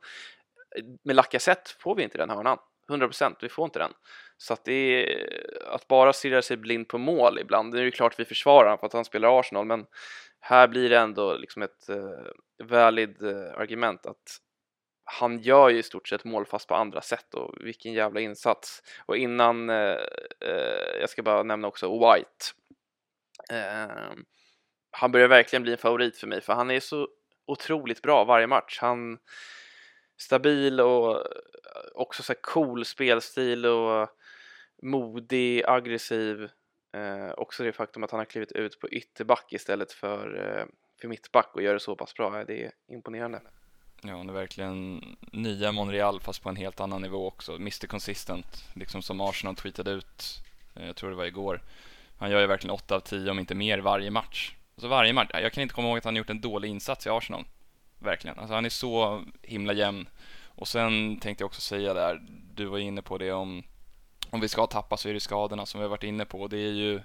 Med 1.04 1.16
Lacazette 1.16 1.70
får 1.78 1.94
vi 1.94 2.02
inte 2.02 2.18
den 2.18 2.30
hörnan, 2.30 2.58
100%, 2.88 3.36
vi 3.40 3.48
får 3.48 3.64
inte 3.64 3.78
den. 3.78 3.92
Så 4.38 4.52
att 4.52 4.64
det 4.64 4.72
är 4.72 5.66
att 5.66 5.88
bara 5.88 6.12
stirra 6.12 6.42
sig 6.42 6.56
blind 6.56 6.88
på 6.88 6.98
mål 6.98 7.38
ibland, 7.38 7.72
det 7.72 7.80
är 7.80 7.84
ju 7.84 7.90
klart 7.90 8.18
vi 8.18 8.24
försvarar 8.24 8.64
honom 8.64 8.78
för 8.78 8.86
att 8.86 8.92
han 8.92 9.04
spelar 9.04 9.40
Arsenal, 9.40 9.66
men 9.66 9.86
här 10.40 10.68
blir 10.68 10.90
det 10.90 10.98
ändå 10.98 11.36
liksom 11.36 11.62
ett 11.62 11.90
uh, 11.90 12.66
valid 12.68 13.22
uh, 13.22 13.58
argument 13.58 14.06
att 14.06 14.40
han 15.06 15.38
gör 15.38 15.68
ju 15.68 15.78
i 15.78 15.82
stort 15.82 16.08
sett 16.08 16.24
mål 16.24 16.46
fast 16.46 16.68
på 16.68 16.74
andra 16.74 17.00
sätt 17.00 17.34
och 17.34 17.54
vilken 17.60 17.92
jävla 17.92 18.20
insats. 18.20 18.82
Och 19.06 19.16
innan, 19.16 19.70
eh, 19.70 19.96
eh 20.40 21.00
jag 21.00 21.10
ska 21.10 21.22
bara 21.22 21.42
nämna 21.42 21.68
också 21.68 21.88
White. 21.88 22.44
Ehm, 23.50 24.24
han 24.90 25.12
börjar 25.12 25.28
verkligen 25.28 25.62
bli 25.62 25.72
en 25.72 25.78
favorit 25.78 26.18
för 26.18 26.26
mig 26.26 26.40
för 26.40 26.52
han 26.52 26.70
är 26.70 26.80
så 26.80 27.08
otroligt 27.46 28.02
bra 28.02 28.24
varje 28.24 28.46
match. 28.46 28.78
Han 28.80 29.18
stabil 30.20 30.80
och 30.80 31.22
också 31.94 32.22
så 32.22 32.34
cool 32.34 32.84
spelstil 32.84 33.66
och 33.66 34.08
modig, 34.82 35.62
aggressiv. 35.66 36.48
Eh, 36.92 37.30
också 37.36 37.62
det 37.62 37.72
faktum 37.72 38.04
att 38.04 38.10
han 38.10 38.20
har 38.20 38.24
klivit 38.24 38.52
ut 38.52 38.80
på 38.80 38.88
ytterback 38.88 39.52
istället 39.52 39.92
för, 39.92 40.58
eh, 40.58 40.66
för 41.00 41.08
mittback 41.08 41.50
och 41.54 41.62
gör 41.62 41.74
det 41.74 41.80
så 41.80 41.96
pass 41.96 42.14
bra, 42.14 42.44
det 42.44 42.64
är 42.64 42.72
imponerande. 42.88 43.40
Ja, 44.02 44.14
det 44.16 44.30
är 44.30 44.32
verkligen 44.32 45.02
nya 45.32 45.72
Monreal 45.72 46.20
fast 46.20 46.42
på 46.42 46.48
en 46.48 46.56
helt 46.56 46.80
annan 46.80 47.02
nivå 47.02 47.26
också. 47.26 47.54
Mr 47.54 47.86
Consistent, 47.86 48.64
liksom 48.74 49.02
som 49.02 49.20
Arsenal 49.20 49.56
tweetade 49.56 49.90
ut, 49.90 50.42
eh, 50.74 50.86
jag 50.86 50.96
tror 50.96 51.10
det 51.10 51.16
var 51.16 51.24
igår. 51.24 51.62
Han 52.18 52.30
gör 52.30 52.40
ju 52.40 52.46
verkligen 52.46 52.74
8 52.74 52.96
av 52.96 53.00
10 53.00 53.30
om 53.30 53.38
inte 53.38 53.54
mer 53.54 53.78
varje 53.78 54.10
match. 54.10 54.54
Alltså 54.74 54.88
varje 54.88 55.12
match, 55.12 55.30
jag 55.32 55.52
kan 55.52 55.62
inte 55.62 55.74
komma 55.74 55.88
ihåg 55.88 55.98
att 55.98 56.04
han 56.04 56.16
gjort 56.16 56.30
en 56.30 56.40
dålig 56.40 56.68
insats 56.68 57.06
i 57.06 57.10
Arsenal. 57.10 57.44
Verkligen, 57.98 58.38
alltså 58.38 58.54
han 58.54 58.64
är 58.64 58.70
så 58.70 59.24
himla 59.42 59.72
jämn. 59.72 60.08
Och 60.44 60.68
sen 60.68 61.20
tänkte 61.20 61.42
jag 61.42 61.46
också 61.46 61.60
säga 61.60 61.94
där, 61.94 62.22
du 62.54 62.64
var 62.64 62.78
inne 62.78 63.02
på 63.02 63.18
det 63.18 63.32
om 63.32 63.62
om 64.30 64.40
vi 64.40 64.48
ska 64.48 64.66
tappa 64.66 64.96
så 64.96 65.08
är 65.08 65.14
det 65.14 65.20
skadorna 65.20 65.66
som 65.66 65.80
vi 65.80 65.84
har 65.84 65.90
varit 65.90 66.02
inne 66.02 66.24
på. 66.24 66.48
Det 66.48 66.58
är 66.58 66.72
ju 66.72 67.00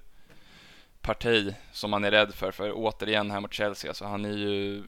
parti 1.01 1.53
som 1.71 1.91
man 1.91 2.03
är 2.03 2.12
rädd 2.12 2.34
för, 2.34 2.51
för 2.51 2.71
återigen 2.75 3.31
här 3.31 3.39
mot 3.39 3.53
Chelsea, 3.53 3.91
alltså 3.91 4.05
han 4.05 4.25
är 4.25 4.38
ju 4.38 4.84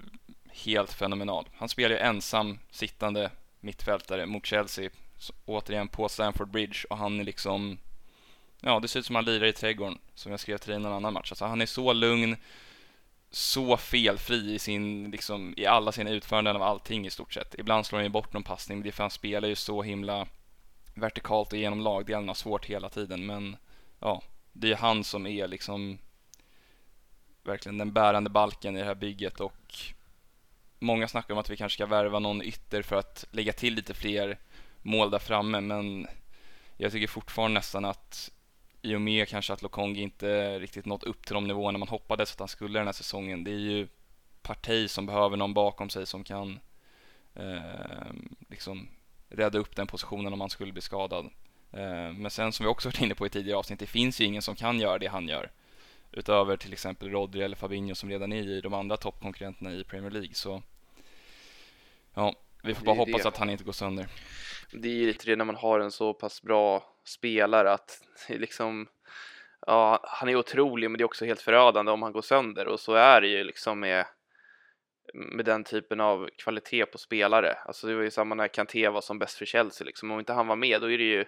helt 0.51 0.93
fenomenal. 0.93 1.49
Han 1.55 1.69
spelar 1.69 1.95
ju 1.95 2.01
ensam 2.01 2.59
sittande 2.71 3.31
mittfältare 3.59 4.25
mot 4.25 4.45
Chelsea, 4.45 4.89
återigen 5.45 5.87
på 5.87 6.09
Stamford 6.09 6.49
Bridge 6.49 6.79
och 6.89 6.97
han 6.97 7.19
är 7.19 7.23
liksom, 7.23 7.77
ja 8.61 8.79
det 8.79 8.87
ser 8.87 8.99
ut 8.99 9.05
som 9.05 9.15
han 9.15 9.25
lirar 9.25 9.45
i 9.45 9.53
trädgården, 9.53 9.99
som 10.15 10.31
jag 10.31 10.39
skrev 10.39 10.57
till 10.57 10.69
dig 10.69 10.79
i 10.79 10.83
någon 10.83 10.93
annan 10.93 11.13
match. 11.13 11.31
Alltså 11.31 11.45
han 11.45 11.61
är 11.61 11.65
så 11.65 11.93
lugn, 11.93 12.35
så 13.31 13.77
felfri 13.77 14.53
i, 14.53 14.59
sin, 14.59 15.11
liksom, 15.11 15.53
i 15.57 15.65
alla 15.65 15.91
sina 15.91 16.09
utföranden 16.09 16.55
av 16.55 16.63
allting 16.63 17.05
i 17.05 17.09
stort 17.09 17.33
sett. 17.33 17.55
Ibland 17.57 17.85
slår 17.85 17.99
han 17.99 18.05
ju 18.05 18.09
bort 18.09 18.33
någon 18.33 18.43
passning, 18.43 18.77
men 18.77 18.83
det 18.83 18.89
är 18.89 18.91
för 18.91 19.03
han 19.03 19.11
spelar 19.11 19.47
ju 19.47 19.55
så 19.55 19.81
himla 19.81 20.27
vertikalt 20.93 21.53
och 21.53 21.59
genom 21.59 21.81
lagdelen 21.81 22.27
har 22.27 22.35
svårt 22.35 22.65
hela 22.65 22.89
tiden, 22.89 23.25
men 23.25 23.57
ja, 23.99 24.21
det 24.51 24.71
är 24.71 24.75
han 24.75 25.03
som 25.03 25.27
är 25.27 25.47
liksom 25.47 25.97
verkligen 27.43 27.77
den 27.77 27.93
bärande 27.93 28.29
balken 28.29 28.75
i 28.75 28.79
det 28.79 28.85
här 28.85 28.95
bygget 28.95 29.39
och 29.39 29.75
många 30.79 31.07
snackar 31.07 31.33
om 31.33 31.39
att 31.39 31.49
vi 31.49 31.57
kanske 31.57 31.77
ska 31.77 31.85
värva 31.85 32.19
någon 32.19 32.41
ytter 32.41 32.81
för 32.81 32.95
att 32.95 33.25
lägga 33.31 33.53
till 33.53 33.73
lite 33.73 33.93
fler 33.93 34.39
mål 34.81 35.11
där 35.11 35.19
framme, 35.19 35.61
men 35.61 36.07
jag 36.77 36.91
tycker 36.91 37.07
fortfarande 37.07 37.53
nästan 37.53 37.85
att 37.85 38.31
i 38.81 38.95
och 38.95 39.01
med 39.01 39.27
kanske 39.27 39.53
att 39.53 39.61
Lokongi 39.61 40.01
inte 40.01 40.59
riktigt 40.59 40.85
nått 40.85 41.03
upp 41.03 41.25
till 41.25 41.33
de 41.33 41.47
nivåerna 41.47 41.77
man 41.77 41.87
hoppades 41.87 42.33
att 42.33 42.39
han 42.39 42.47
skulle 42.47 42.79
den 42.79 42.87
här 42.87 42.93
säsongen. 42.93 43.43
Det 43.43 43.51
är 43.51 43.59
ju 43.59 43.87
parti 44.41 44.89
som 44.89 45.05
behöver 45.05 45.37
någon 45.37 45.53
bakom 45.53 45.89
sig 45.89 46.05
som 46.05 46.23
kan 46.23 46.59
eh, 47.33 48.11
liksom 48.49 48.87
rädda 49.33 49.59
upp 49.59 49.75
den 49.75 49.87
positionen 49.87 50.33
om 50.33 50.41
han 50.41 50.49
skulle 50.49 50.73
bli 50.73 50.81
skadad. 50.81 51.25
Eh, 51.71 52.11
men 52.13 52.29
sen 52.31 52.51
som 52.51 52.63
vi 52.63 52.69
också 52.71 52.87
varit 52.89 53.01
inne 53.01 53.15
på 53.15 53.25
i 53.25 53.29
tidigare 53.29 53.57
avsnitt, 53.59 53.79
det 53.79 53.85
finns 53.85 54.21
ju 54.21 54.25
ingen 54.25 54.41
som 54.41 54.55
kan 54.55 54.79
göra 54.79 54.97
det 54.99 55.07
han 55.07 55.27
gör. 55.27 55.51
Utöver 56.11 56.57
till 56.57 56.73
exempel 56.73 57.09
Rodri 57.09 57.41
eller 57.41 57.55
Fabinho 57.55 57.95
som 57.95 58.09
redan 58.09 58.33
är 58.33 58.43
i 58.47 58.61
de 58.61 58.73
andra 58.73 58.97
toppkonkurrenterna 58.97 59.71
i 59.73 59.83
Premier 59.83 60.11
League. 60.11 60.33
Så 60.33 60.61
Ja, 62.13 62.33
vi 62.63 62.73
får 62.75 62.85
bara 62.85 62.95
hoppas 62.95 63.21
det. 63.21 63.27
att 63.27 63.37
han 63.37 63.49
inte 63.49 63.63
går 63.63 63.71
sönder. 63.71 64.07
Det 64.71 64.87
är 64.87 64.93
ju 64.93 65.05
lite 65.07 65.25
det 65.25 65.35
när 65.35 65.45
man 65.45 65.55
har 65.55 65.79
en 65.79 65.91
så 65.91 66.13
pass 66.13 66.41
bra 66.41 66.83
spelare 67.05 67.71
att 67.71 68.01
liksom 68.29 68.87
Ja, 69.67 69.99
han 70.03 70.29
är 70.29 70.35
otrolig 70.35 70.91
men 70.91 70.97
det 70.97 71.01
är 71.01 71.05
också 71.05 71.25
helt 71.25 71.41
förödande 71.41 71.91
om 71.91 72.01
han 72.01 72.11
går 72.11 72.21
sönder 72.21 72.67
och 72.67 72.79
så 72.79 72.93
är 72.93 73.21
det 73.21 73.27
ju 73.27 73.43
liksom 73.43 73.79
med 73.79 74.05
med 75.13 75.45
den 75.45 75.63
typen 75.63 75.99
av 75.99 76.29
kvalitet 76.37 76.85
på 76.85 76.97
spelare. 76.97 77.53
Alltså 77.65 77.87
det 77.87 77.95
var 77.95 78.03
ju 78.03 78.11
samma 78.11 78.35
när 78.35 78.47
Kanté 78.47 78.89
var 78.89 79.01
som 79.01 79.19
bäst 79.19 79.37
för 79.37 79.45
Chelsea 79.45 79.85
liksom. 79.85 80.11
Om 80.11 80.19
inte 80.19 80.33
han 80.33 80.47
var 80.47 80.55
med 80.55 80.81
då 80.81 80.91
är 80.91 80.97
det 80.97 81.03
ju 81.03 81.25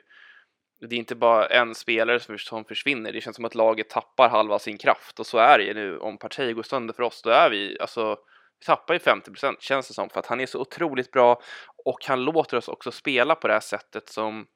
det 0.80 0.96
är 0.96 1.00
inte 1.00 1.16
bara 1.16 1.46
en 1.46 1.76
spelare 1.76 2.38
som 2.38 2.66
försvinner. 2.66 3.12
Det 3.12 3.22
känns 3.22 3.36
som 3.36 3.46
att 3.46 3.56
laget 3.56 3.90
tappar 3.90 4.30
halva 4.30 4.60
sin 4.60 4.78
kraft 4.78 5.20
och 5.20 5.28
så 5.28 5.38
är 5.38 5.58
det 5.58 5.64
ju 5.64 5.74
nu. 5.74 5.98
Om 5.98 6.18
Partey 6.18 6.54
går 6.54 6.64
sönder 6.64 6.94
för 6.94 7.04
oss, 7.04 7.22
då 7.22 7.30
är 7.30 7.50
vi 7.50 7.78
alltså 7.80 8.18
vi 8.60 8.66
tappar 8.66 8.94
ju 8.94 9.00
50 9.00 9.32
procent 9.32 9.62
känns 9.62 9.88
det 9.88 9.94
som 9.94 10.10
för 10.10 10.20
att 10.20 10.26
han 10.26 10.42
är 10.42 10.46
så 10.46 10.60
otroligt 10.60 11.12
bra 11.12 11.42
och 11.86 12.06
han 12.08 12.24
låter 12.24 12.58
oss 12.58 12.68
också 12.68 12.92
spela 12.92 13.36
på 13.36 13.48
det 13.48 13.54
här 13.54 13.60
sättet 13.60 14.10
som 14.10 14.48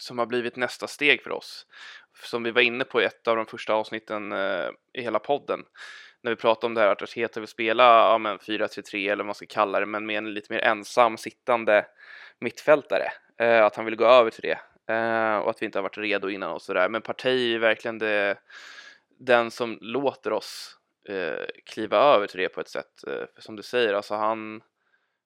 som 0.00 0.18
har 0.18 0.26
blivit 0.26 0.56
nästa 0.56 0.86
steg 0.86 1.22
för 1.22 1.30
oss. 1.30 1.66
Som 2.24 2.42
vi 2.42 2.50
var 2.50 2.60
inne 2.60 2.84
på 2.84 3.02
i 3.02 3.04
ett 3.04 3.28
av 3.28 3.36
de 3.36 3.46
första 3.46 3.74
avsnitten 3.74 4.32
eh, 4.32 4.68
i 4.92 5.02
hela 5.02 5.18
podden. 5.18 5.64
När 6.22 6.30
vi 6.30 6.36
pratar 6.36 6.68
om 6.68 6.74
det 6.74 6.80
här 6.80 6.88
att 6.88 7.02
Arteta 7.02 7.40
vill 7.40 7.48
spela 7.48 7.84
ja, 7.84 8.18
4-3-3 8.18 9.12
eller 9.12 9.16
vad 9.16 9.26
man 9.26 9.34
ska 9.34 9.46
kalla 9.46 9.80
det, 9.80 9.86
men 9.86 10.06
med 10.06 10.18
en 10.18 10.34
lite 10.34 10.52
mer 10.52 10.60
ensam 10.60 11.16
sittande 11.16 11.86
mittfältare. 12.38 13.04
Eh, 13.38 13.64
att 13.64 13.76
han 13.76 13.84
vill 13.84 13.96
gå 13.96 14.04
över 14.04 14.30
till 14.30 14.42
det. 14.42 14.58
Eh, 14.94 15.38
och 15.38 15.50
att 15.50 15.62
vi 15.62 15.66
inte 15.66 15.78
har 15.78 15.82
varit 15.82 15.98
redo 15.98 16.28
innan 16.28 16.52
och 16.52 16.62
sådär. 16.62 16.88
Men 16.88 17.02
Partey 17.02 17.54
är 17.54 17.58
verkligen 17.58 17.98
det, 17.98 18.38
den 19.18 19.50
som 19.50 19.78
låter 19.80 20.32
oss 20.32 20.78
eh, 21.08 21.46
kliva 21.66 21.96
över 21.96 22.26
till 22.26 22.40
det 22.40 22.48
på 22.48 22.60
ett 22.60 22.68
sätt. 22.68 23.04
Eh, 23.06 23.24
för 23.34 23.42
som 23.42 23.56
du 23.56 23.62
säger, 23.62 23.94
alltså 23.94 24.14
han, 24.14 24.62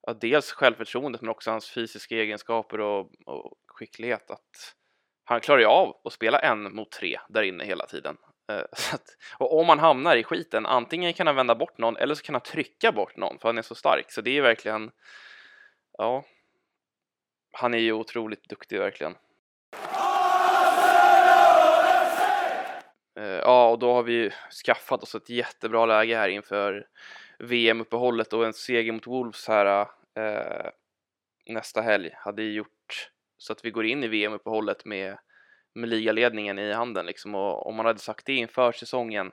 ja, 0.07 0.13
dels 0.13 0.53
självförtroendet 0.53 1.21
men 1.21 1.31
också 1.31 1.51
hans 1.51 1.71
fysiska 1.71 2.15
egenskaper 2.15 2.81
och, 2.81 3.11
och 3.27 3.53
skicklighet. 3.67 4.31
Att 4.31 4.75
han 5.25 5.41
klarar 5.41 5.61
ju 5.61 5.67
av 5.67 6.01
att 6.05 6.13
spela 6.13 6.39
en 6.39 6.75
mot 6.75 6.91
tre 6.91 7.19
där 7.29 7.43
inne 7.43 7.65
hela 7.65 7.87
tiden. 7.87 8.17
Eh, 8.49 8.59
att, 8.93 9.17
och 9.39 9.61
om 9.61 9.69
han 9.69 9.79
hamnar 9.79 10.17
i 10.17 10.25
skiten, 10.25 10.67
antingen 10.67 11.13
kan 11.13 11.27
han 11.27 11.37
vända 11.37 11.55
bort 11.55 11.79
någon 11.79 11.97
eller 11.97 12.15
så 12.15 12.23
kan 12.23 12.35
han 12.35 12.43
trycka 12.43 12.93
bort 12.93 13.17
någon 13.17 13.39
för 13.39 13.49
han 13.49 13.59
är 13.59 13.63
så 13.63 13.75
stark. 13.75 14.13
Så 14.13 14.21
det 14.21 14.39
är 14.39 14.43
verkligen, 14.43 14.91
ja, 15.99 16.25
han 17.53 17.75
är 17.75 17.79
ju 17.79 17.93
otroligt 17.93 18.49
duktig 18.49 18.79
verkligen. 18.79 19.15
Eh, 23.17 23.25
ja, 23.27 23.71
och 23.71 23.79
då 23.79 23.93
har 23.93 24.03
vi 24.03 24.31
skaffat 24.67 25.03
oss 25.03 25.15
ett 25.15 25.31
jättebra 25.31 25.87
läge 25.87 26.17
här 26.17 26.29
inför 26.29 26.87
VM-uppehållet 27.39 28.33
och 28.33 28.47
en 28.47 28.53
seger 28.53 28.93
mot 28.93 29.07
Wolves 29.07 29.49
här 29.49 29.87
eh, 30.17 30.71
nästa 31.47 31.81
helg 31.81 32.11
hade 32.15 32.43
gjort 32.43 33.11
så 33.39 33.53
att 33.53 33.65
vi 33.65 33.71
går 33.71 33.85
in 33.85 34.05
i 34.05 34.09
VM-uppehållet 34.09 34.85
med, 34.85 35.19
med 35.75 35.89
ligaledningen 35.89 36.59
i 36.59 36.73
handen 36.73 37.07
liksom. 37.07 37.35
Och 37.35 37.67
om 37.67 37.75
man 37.75 37.87
hade 37.87 37.99
sagt 37.99 38.27
det 38.27 38.35
inför 38.35 38.73
säsongen 38.73 39.33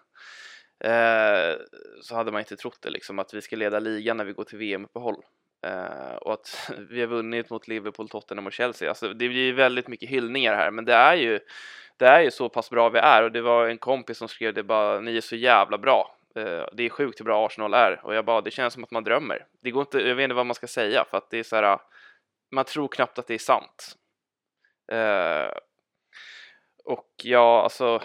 eh, 0.84 1.56
så 2.02 2.16
hade 2.16 2.32
man 2.32 2.40
inte 2.40 2.56
trott 2.56 2.82
det 2.82 2.90
liksom 2.90 3.20
att 3.20 3.34
vi 3.34 3.42
ska 3.42 3.56
leda 3.56 3.80
ligan 3.80 4.18
när 4.18 4.26
vi 4.26 4.34
går 4.34 4.44
till 4.44 4.58
VM-uppehåll. 4.58 5.24
eh, 5.68 6.16
och 6.16 6.34
att 6.34 6.72
vi 6.90 7.00
har 7.00 7.08
vunnit 7.08 7.50
mot 7.50 7.68
Liverpool, 7.68 8.10
Tottenham 8.10 8.48
och 8.48 8.54
Chelsea. 8.54 8.90
Alltså, 8.90 9.08
det 9.08 9.30
blir 9.30 9.54
väldigt 9.54 9.88
mycket 9.88 10.10
hyllningar 10.10 10.56
här, 10.56 10.72
men 10.72 10.86
det 10.86 10.94
är 10.94 11.16
ju 11.16 11.40
det 11.98 12.08
är 12.08 12.22
ju 12.22 12.32
så 12.32 12.50
pass 12.50 12.70
bra 12.70 12.90
vi 12.90 13.00
är 13.00 13.24
och 13.24 13.32
det 13.32 13.42
var 13.42 13.68
en 13.68 13.78
kompis 13.78 14.18
som 14.18 14.28
skrev 14.28 14.54
det 14.54 14.64
bara, 14.64 15.00
ni 15.00 15.18
är 15.18 15.22
så 15.22 15.36
jävla 15.36 15.78
bra. 15.78 16.16
Eh, 16.36 16.66
det 16.74 16.84
är 16.84 16.90
sjukt 16.90 17.20
hur 17.20 17.26
bra 17.26 17.46
Arsenal 17.46 17.74
är 17.74 18.06
och 18.06 18.16
jag 18.16 18.26
bara, 18.26 18.42
det 18.42 18.52
känns 18.52 18.74
som 18.74 18.84
att 18.84 18.92
man 18.92 19.04
drömmer. 19.04 19.46
Det 19.64 19.72
går 19.72 19.82
inte, 19.82 20.00
jag 20.00 20.16
vet 20.16 20.24
inte 20.24 20.36
vad 20.36 20.46
man 20.46 20.56
ska 20.56 20.68
säga 20.68 21.06
för 21.10 21.18
att 21.18 21.30
det 21.30 21.40
är 21.40 21.44
så 21.44 21.56
här, 21.56 21.80
man 22.52 22.66
tror 22.66 22.88
knappt 22.88 23.20
att 23.20 23.28
det 23.28 23.34
är 23.34 23.38
sant. 23.38 23.96
Eh, 24.92 25.52
och 26.86 27.12
ja, 27.24 27.64
alltså 27.64 28.02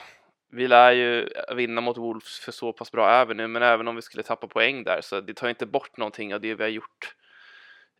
vi 0.50 0.68
lär 0.68 0.92
ju 0.92 1.28
vinna 1.56 1.80
mot 1.80 1.96
Wolves 1.96 2.38
för 2.38 2.52
så 2.52 2.72
pass 2.72 2.92
bra 2.92 3.10
är 3.10 3.26
vi 3.26 3.34
nu, 3.34 3.46
men 3.46 3.62
även 3.62 3.88
om 3.88 3.96
vi 3.96 4.02
skulle 4.02 4.22
tappa 4.22 4.46
poäng 4.46 4.84
där 4.84 5.00
så 5.00 5.20
det 5.20 5.34
tar 5.34 5.48
inte 5.48 5.66
bort 5.66 5.96
någonting 5.96 6.34
av 6.34 6.40
det 6.40 6.54
vi 6.54 6.62
har 6.62 6.70
gjort 6.70 7.14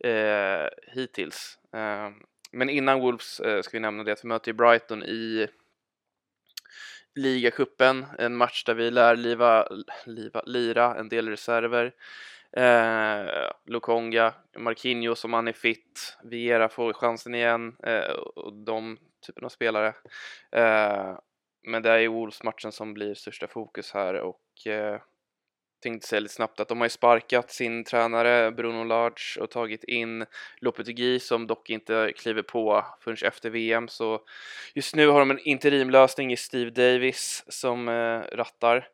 eh, 0.03 0.93
hittills. 0.93 1.59
Eh, 1.73 2.09
men 2.51 2.69
innan 2.69 2.99
Wolves 2.99 3.39
eh, 3.39 3.61
ska 3.61 3.77
vi 3.77 3.81
nämna 3.81 4.03
det 4.03 4.11
att 4.11 4.23
vi 4.23 4.27
möter 4.27 4.53
Brighton 4.53 5.03
i 5.03 5.47
ligacupen, 7.15 8.05
en 8.19 8.35
match 8.35 8.63
där 8.63 8.73
vi 8.73 8.91
lär 8.91 9.15
liva, 9.15 9.67
liva, 10.05 10.41
lira 10.45 10.95
en 10.95 11.09
del 11.09 11.29
reserver. 11.29 11.93
Eh, 12.51 13.51
Lokonga, 13.65 14.33
Marquinhos 14.57 15.25
om 15.25 15.33
han 15.33 15.47
är 15.47 15.53
fit, 15.53 16.17
Viera 16.23 16.69
får 16.69 16.93
chansen 16.93 17.35
igen 17.35 17.75
eh, 17.83 18.11
och 18.11 18.53
de 18.53 18.97
typen 19.27 19.45
av 19.45 19.49
spelare. 19.49 19.93
Eh, 20.51 21.17
men 21.63 21.83
det 21.83 21.89
är 21.89 21.97
ju 21.97 22.07
Wolves-matchen 22.07 22.71
som 22.71 22.93
blir 22.93 23.13
största 23.13 23.47
fokus 23.47 23.91
här 23.93 24.13
och 24.13 24.67
eh, 24.67 25.01
tänkte 25.83 26.07
säga 26.07 26.19
lite 26.19 26.33
snabbt 26.33 26.59
att 26.59 26.67
de 26.67 26.77
har 26.77 26.85
ju 26.85 26.89
sparkat 26.89 27.51
sin 27.51 27.83
tränare 27.83 28.51
Bruno 28.51 28.83
Large 28.83 29.41
och 29.41 29.51
tagit 29.51 29.83
in 29.83 30.25
Lopetegui 30.59 31.19
som 31.19 31.47
dock 31.47 31.69
inte 31.69 32.13
kliver 32.15 32.41
på 32.41 32.85
förrän 33.01 33.17
efter 33.27 33.49
VM 33.49 33.87
så 33.87 34.21
just 34.73 34.95
nu 34.95 35.07
har 35.07 35.19
de 35.19 35.31
en 35.31 35.39
interimlösning 35.39 36.33
i 36.33 36.37
Steve 36.37 36.69
Davis 36.69 37.43
som 37.47 37.87
eh, 37.87 38.19
rattar. 38.35 38.87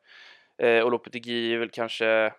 Eh, 0.58 0.80
och 0.80 0.90
Lopetegui 0.90 1.54
är 1.54 1.58
väl 1.58 1.70
kanske 1.70 2.32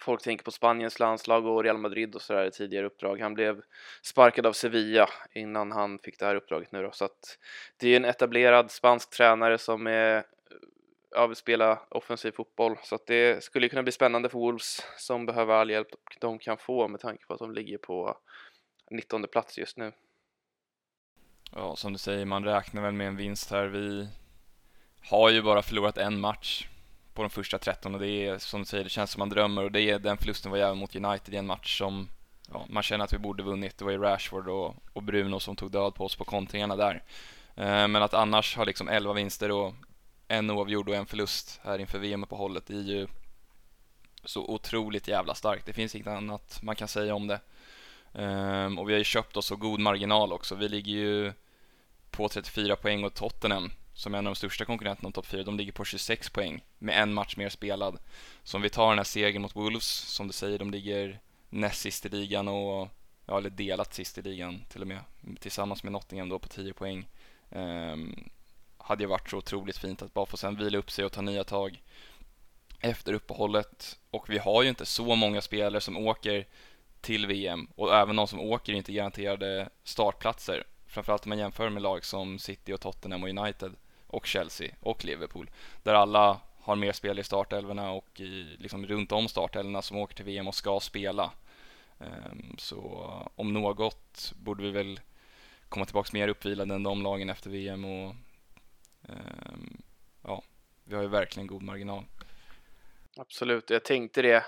folk 0.00 0.22
tänker 0.22 0.44
på 0.44 0.50
Spaniens 0.50 0.98
landslag 0.98 1.46
och 1.46 1.64
Real 1.64 1.78
Madrid 1.78 2.14
och 2.14 2.22
sådär 2.22 2.44
i 2.44 2.50
tidigare 2.50 2.86
uppdrag. 2.86 3.20
Han 3.20 3.34
blev 3.34 3.62
sparkad 4.02 4.46
av 4.46 4.52
Sevilla 4.52 5.08
innan 5.34 5.72
han 5.72 5.98
fick 5.98 6.18
det 6.18 6.26
här 6.26 6.36
uppdraget 6.36 6.72
nu 6.72 6.82
då 6.82 6.92
så 6.92 7.04
att 7.04 7.38
det 7.76 7.88
är 7.88 7.96
en 7.96 8.04
etablerad 8.04 8.70
spansk 8.70 9.10
tränare 9.10 9.58
som 9.58 9.86
är 9.86 10.16
eh, 10.16 10.22
ja, 11.10 11.26
vill 11.26 11.36
spela 11.36 11.80
offensiv 11.88 12.32
fotboll. 12.32 12.76
Så 12.82 12.94
att 12.94 13.06
det 13.06 13.44
skulle 13.44 13.68
kunna 13.68 13.82
bli 13.82 13.92
spännande 13.92 14.28
för 14.28 14.38
Wolves 14.38 14.82
som 14.98 15.26
behöver 15.26 15.54
all 15.54 15.70
hjälp 15.70 15.88
de 16.20 16.38
kan 16.38 16.58
få 16.58 16.88
med 16.88 17.00
tanke 17.00 17.26
på 17.26 17.34
att 17.34 17.40
de 17.40 17.52
ligger 17.52 17.78
på 17.78 18.18
19 18.90 19.26
plats 19.32 19.58
just 19.58 19.76
nu. 19.76 19.92
Ja, 21.52 21.76
som 21.76 21.92
du 21.92 21.98
säger, 21.98 22.24
man 22.24 22.44
räknar 22.44 22.82
väl 22.82 22.92
med 22.92 23.08
en 23.08 23.16
vinst 23.16 23.50
här. 23.50 23.66
Vi 23.66 24.08
har 25.10 25.30
ju 25.30 25.42
bara 25.42 25.62
förlorat 25.62 25.98
en 25.98 26.20
match 26.20 26.68
på 27.14 27.22
de 27.22 27.30
första 27.30 27.58
13 27.58 27.94
och 27.94 28.00
det 28.00 28.08
är 28.08 28.38
som 28.38 28.60
du 28.60 28.66
säger, 28.66 28.84
det 28.84 28.90
känns 28.90 29.10
som 29.10 29.18
man 29.18 29.28
drömmer 29.28 29.64
och 29.64 29.72
det 29.72 29.80
är 29.80 29.98
den 29.98 30.16
förlusten 30.16 30.50
var 30.50 30.58
även 30.58 30.78
mot 30.78 30.96
United 30.96 31.34
i 31.34 31.36
en 31.36 31.46
match 31.46 31.78
som 31.78 32.08
ja, 32.52 32.66
man 32.68 32.82
känner 32.82 33.04
att 33.04 33.12
vi 33.12 33.18
borde 33.18 33.42
vunnit. 33.42 33.78
Det 33.78 33.84
var 33.84 33.92
ju 33.92 33.98
Rashford 33.98 34.48
och, 34.48 34.76
och 34.92 35.02
Bruno 35.02 35.40
som 35.40 35.56
tog 35.56 35.70
död 35.70 35.94
på 35.94 36.04
oss 36.04 36.16
på 36.16 36.24
kontringarna 36.24 36.76
där. 36.76 37.02
Eh, 37.56 37.88
men 37.88 37.96
att 37.96 38.14
annars 38.14 38.56
ha 38.56 38.64
liksom 38.64 38.88
11 38.88 39.12
vinster 39.12 39.50
och 39.50 39.74
en 40.28 40.50
oavgjord 40.50 40.88
och 40.88 40.94
en 40.94 41.06
förlust 41.06 41.60
här 41.64 41.78
inför 41.78 41.98
VM-uppehållet 41.98 42.70
är 42.70 42.80
ju 42.80 43.06
så 44.24 44.44
otroligt 44.44 45.08
jävla 45.08 45.34
starkt. 45.34 45.66
Det 45.66 45.72
finns 45.72 45.94
inget 45.94 46.06
annat 46.06 46.62
man 46.62 46.76
kan 46.76 46.88
säga 46.88 47.14
om 47.14 47.26
det. 47.26 47.40
Um, 48.12 48.78
och 48.78 48.88
vi 48.88 48.92
har 48.92 48.98
ju 48.98 49.04
köpt 49.04 49.36
oss 49.36 49.46
så 49.46 49.56
god 49.56 49.80
marginal 49.80 50.32
också. 50.32 50.54
Vi 50.54 50.68
ligger 50.68 50.92
ju 50.92 51.32
på 52.10 52.28
34 52.28 52.76
poäng 52.76 53.04
och 53.04 53.14
Tottenham 53.14 53.70
som 53.94 54.14
är 54.14 54.18
en 54.18 54.26
av 54.26 54.32
de 54.32 54.36
största 54.36 54.64
konkurrenterna 54.64 55.06
om 55.06 55.12
topp 55.12 55.26
4, 55.26 55.42
de 55.42 55.56
ligger 55.56 55.72
på 55.72 55.84
26 55.84 56.30
poäng 56.30 56.64
med 56.78 57.02
en 57.02 57.14
match 57.14 57.36
mer 57.36 57.48
spelad. 57.48 57.98
Så 58.42 58.56
om 58.56 58.62
vi 58.62 58.70
tar 58.70 58.88
den 58.88 58.98
här 58.98 59.04
segern 59.04 59.42
mot 59.42 59.56
Wolves, 59.56 59.86
som 59.86 60.26
du 60.26 60.32
säger, 60.32 60.58
de 60.58 60.70
ligger 60.70 61.20
näst 61.50 61.80
sist 61.80 62.06
i 62.06 62.08
ligan 62.08 62.48
och, 62.48 62.88
ja, 63.26 63.38
eller 63.38 63.50
delat 63.50 63.94
sist 63.94 64.18
i 64.18 64.22
ligan 64.22 64.64
till 64.68 64.80
och 64.80 64.86
med, 64.86 65.00
tillsammans 65.40 65.82
med 65.82 65.92
Nottingham 65.92 66.28
då 66.28 66.38
på 66.38 66.48
10 66.48 66.72
poäng. 66.72 67.08
Um, 67.48 68.30
hade 68.78 69.02
ju 69.02 69.08
varit 69.08 69.30
så 69.30 69.36
otroligt 69.36 69.78
fint 69.78 70.02
att 70.02 70.14
bara 70.14 70.26
få 70.26 70.36
sen 70.36 70.56
vila 70.56 70.78
upp 70.78 70.90
sig 70.90 71.04
och 71.04 71.12
ta 71.12 71.20
nya 71.20 71.44
tag 71.44 71.82
efter 72.80 73.12
uppehållet. 73.12 73.98
Och 74.10 74.30
vi 74.30 74.38
har 74.38 74.62
ju 74.62 74.68
inte 74.68 74.86
så 74.86 75.14
många 75.14 75.40
spelare 75.40 75.80
som 75.80 75.96
åker 75.96 76.46
till 77.00 77.26
VM 77.26 77.68
och 77.76 77.94
även 77.94 78.16
de 78.16 78.26
som 78.26 78.40
åker 78.40 78.72
är 78.72 78.76
inte 78.76 78.92
garanterade 78.92 79.68
startplatser. 79.84 80.64
Framförallt 80.86 81.24
om 81.24 81.28
man 81.28 81.38
jämför 81.38 81.70
med 81.70 81.82
lag 81.82 82.04
som 82.04 82.38
City 82.38 82.72
och 82.72 82.80
Tottenham 82.80 83.22
och 83.22 83.28
United 83.28 83.72
och 84.14 84.26
Chelsea 84.26 84.74
och 84.80 85.04
Liverpool. 85.04 85.50
Där 85.82 85.94
alla 85.94 86.40
har 86.60 86.76
mer 86.76 86.92
spel 86.92 87.18
i 87.18 87.24
startelvorna 87.24 87.90
och 87.90 88.20
i, 88.20 88.56
liksom 88.58 88.86
runt 88.86 89.12
om 89.12 89.28
startelvorna 89.28 89.82
som 89.82 89.96
åker 89.96 90.14
till 90.14 90.24
VM 90.24 90.48
och 90.48 90.54
ska 90.54 90.80
spela. 90.80 91.30
Um, 91.98 92.56
så 92.58 93.10
om 93.34 93.52
något 93.52 94.32
borde 94.36 94.62
vi 94.62 94.70
väl 94.70 95.00
komma 95.68 95.84
tillbaka 95.84 96.10
mer 96.12 96.28
uppvilade 96.28 96.74
än 96.74 96.82
de 96.82 97.02
lagen 97.02 97.30
efter 97.30 97.50
VM 97.50 97.84
och 97.84 98.14
Ehm, 99.08 99.82
ja, 100.22 100.42
vi 100.84 100.94
har 100.94 101.02
ju 101.02 101.08
verkligen 101.08 101.46
god 101.46 101.62
marginal. 101.62 102.04
Absolut, 103.16 103.70
jag 103.70 103.84
tänkte 103.84 104.22
det. 104.22 104.44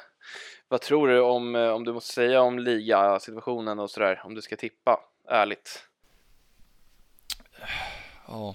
Vad 0.68 0.80
tror 0.80 1.08
du 1.08 1.20
om, 1.20 1.54
eh, 1.54 1.70
om 1.70 1.84
du 1.84 1.92
måste 1.92 2.12
säga 2.12 2.40
om 2.40 2.58
ligasituationen 2.58 3.78
och 3.78 3.90
sådär, 3.90 4.20
om 4.24 4.34
du 4.34 4.42
ska 4.42 4.56
tippa, 4.56 5.00
ärligt? 5.28 5.88
Ja, 8.26 8.54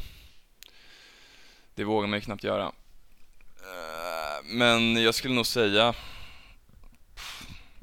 det 1.75 1.84
vågar 1.84 2.07
man 2.07 2.19
ju 2.19 2.21
knappt 2.21 2.43
göra. 2.43 2.65
Eh, 3.57 4.43
men 4.43 5.03
jag 5.03 5.15
skulle 5.15 5.36
nog 5.36 5.45
säga, 5.45 5.93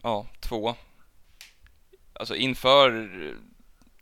ja, 0.03 0.27
två. 0.41 0.75
Alltså 2.13 2.37
inför 2.37 3.11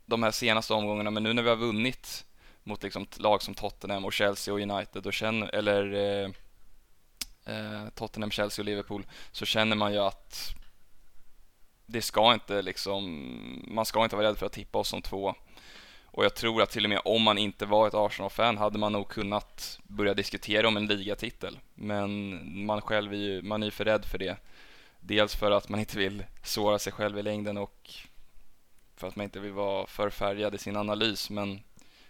de 0.05 0.23
här 0.23 0.31
senaste 0.31 0.73
omgångarna, 0.73 1.11
men 1.11 1.23
nu 1.23 1.33
när 1.33 1.43
vi 1.43 1.49
har 1.49 1.55
vunnit 1.55 2.25
mot 2.63 2.83
liksom 2.83 3.07
lag 3.15 3.41
som 3.41 3.53
Tottenham 3.53 4.05
och 4.05 4.13
Chelsea 4.13 4.53
och 4.53 4.59
United 4.59 5.05
och 5.05 5.13
känner, 5.13 5.55
eller 5.55 5.93
eh, 5.93 6.29
eh, 7.55 7.89
Tottenham, 7.95 8.31
Chelsea 8.31 8.61
och 8.63 8.65
Liverpool 8.65 9.05
så 9.31 9.45
känner 9.45 9.75
man 9.75 9.93
ju 9.93 9.99
att 9.99 10.53
det 11.85 12.01
ska 12.01 12.33
inte 12.33 12.61
liksom, 12.61 13.03
man 13.67 13.85
ska 13.85 14.03
inte 14.03 14.15
vara 14.15 14.27
rädd 14.27 14.37
för 14.37 14.45
att 14.45 14.51
tippa 14.51 14.79
oss 14.79 14.89
som 14.89 15.01
två. 15.01 15.35
Och 16.17 16.25
jag 16.25 16.35
tror 16.35 16.61
att 16.61 16.69
till 16.69 16.83
och 16.83 16.89
med 16.89 17.01
om 17.05 17.21
man 17.21 17.37
inte 17.37 17.65
var 17.65 17.87
ett 17.87 17.93
Arsenal-fan 17.93 18.57
hade 18.57 18.77
man 18.77 18.91
nog 18.91 19.07
kunnat 19.07 19.79
börja 19.83 20.13
diskutera 20.13 20.67
om 20.67 20.77
en 20.77 20.87
ligatitel. 20.87 21.59
Men 21.73 22.41
man 22.65 22.81
själv 22.81 23.13
är 23.13 23.17
ju, 23.17 23.41
man 23.41 23.63
är 23.63 23.67
ju 23.67 23.71
för 23.71 23.85
rädd 23.85 24.05
för 24.05 24.17
det. 24.17 24.37
Dels 24.99 25.35
för 25.35 25.51
att 25.51 25.69
man 25.69 25.79
inte 25.79 25.97
vill 25.97 26.23
såra 26.43 26.79
sig 26.79 26.93
själv 26.93 27.19
i 27.19 27.23
längden 27.23 27.57
och 27.57 27.89
för 28.95 29.07
att 29.07 29.15
man 29.15 29.23
inte 29.23 29.39
vill 29.39 29.51
vara 29.51 29.87
för 29.87 30.09
färgad 30.09 30.55
i 30.55 30.57
sin 30.57 30.75
analys. 30.75 31.29
Men 31.29 31.59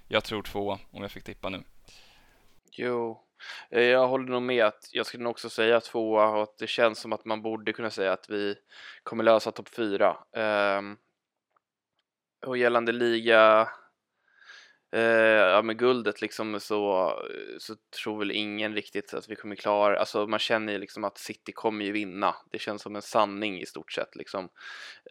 jag 0.07 0.23
tror 0.23 0.41
två 0.41 0.79
om 0.91 1.01
jag 1.01 1.11
fick 1.11 1.23
tippa 1.23 1.49
nu. 1.49 1.63
Jo, 2.71 3.21
eh, 3.69 3.83
jag 3.83 4.07
håller 4.07 4.29
nog 4.29 4.41
med 4.41 4.65
att 4.65 4.89
jag 4.91 5.05
skulle 5.05 5.23
nog 5.23 5.31
också 5.31 5.49
säga 5.49 5.79
tvåa 5.79 6.29
och 6.29 6.43
att 6.43 6.57
det 6.57 6.67
känns 6.67 6.99
som 6.99 7.13
att 7.13 7.25
man 7.25 7.41
borde 7.41 7.73
kunna 7.73 7.89
säga 7.89 8.13
att 8.13 8.29
vi 8.29 8.55
kommer 9.03 9.23
lösa 9.23 9.51
topp 9.51 9.69
fyra. 9.69 10.17
Um, 10.31 10.97
och 12.45 12.57
gällande 12.57 12.91
liga 12.91 13.69
Eh, 14.91 15.01
ja 15.01 15.61
med 15.61 15.77
guldet 15.77 16.21
liksom 16.21 16.59
så, 16.59 17.13
så 17.57 17.75
tror 18.03 18.19
väl 18.19 18.31
ingen 18.31 18.73
riktigt 18.73 19.13
att 19.13 19.29
vi 19.29 19.35
kommer 19.35 19.55
klara, 19.55 19.99
alltså 19.99 20.27
man 20.27 20.39
känner 20.39 20.73
ju 20.73 20.79
liksom 20.79 21.03
att 21.03 21.17
City 21.17 21.51
kommer 21.51 21.85
ju 21.85 21.91
vinna. 21.91 22.35
Det 22.51 22.59
känns 22.59 22.81
som 22.81 22.95
en 22.95 23.01
sanning 23.01 23.61
i 23.61 23.65
stort 23.65 23.91
sett 23.91 24.15
liksom. 24.15 24.49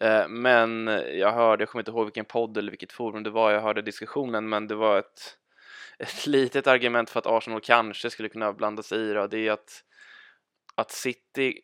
Eh, 0.01 0.27
men 0.27 0.87
jag 1.13 1.31
hörde, 1.31 1.61
jag 1.61 1.69
kommer 1.69 1.81
inte 1.81 1.91
ihåg 1.91 2.05
vilken 2.05 2.25
podd 2.25 2.57
eller 2.57 2.71
vilket 2.71 2.91
forum 2.91 3.23
det 3.23 3.29
var, 3.29 3.51
jag 3.51 3.61
hörde 3.61 3.81
diskussionen, 3.81 4.49
men 4.49 4.67
det 4.67 4.75
var 4.75 4.99
ett, 4.99 5.37
ett 5.99 6.27
litet 6.27 6.67
argument 6.67 7.09
för 7.09 7.19
att 7.19 7.27
Arsenal 7.27 7.61
kanske 7.61 8.09
skulle 8.09 8.29
kunna 8.29 8.53
blanda 8.53 8.83
sig 8.83 9.09
i 9.09 9.13
det, 9.13 9.27
det 9.27 9.47
är 9.47 9.51
att, 9.51 9.83
att 10.75 10.91
City 10.91 11.59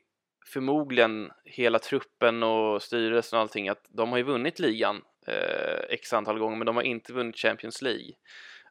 förmodligen 0.46 1.32
hela 1.46 1.80
truppen 1.80 2.44
och 2.44 2.82
styrelsen 2.82 3.38
och 3.38 3.42
allting 3.42 3.70
att 3.70 3.86
de 3.90 4.10
har 4.10 4.18
ju 4.18 4.24
vunnit 4.24 4.60
ligan 4.60 5.02
eh, 5.28 5.80
x 5.90 6.14
antal 6.14 6.40
gånger 6.40 6.58
men 6.58 6.66
de 6.66 6.76
har 6.76 6.84
inte 6.84 7.14
vunnit 7.14 7.38
Champions 7.38 7.82
League. 7.82 8.12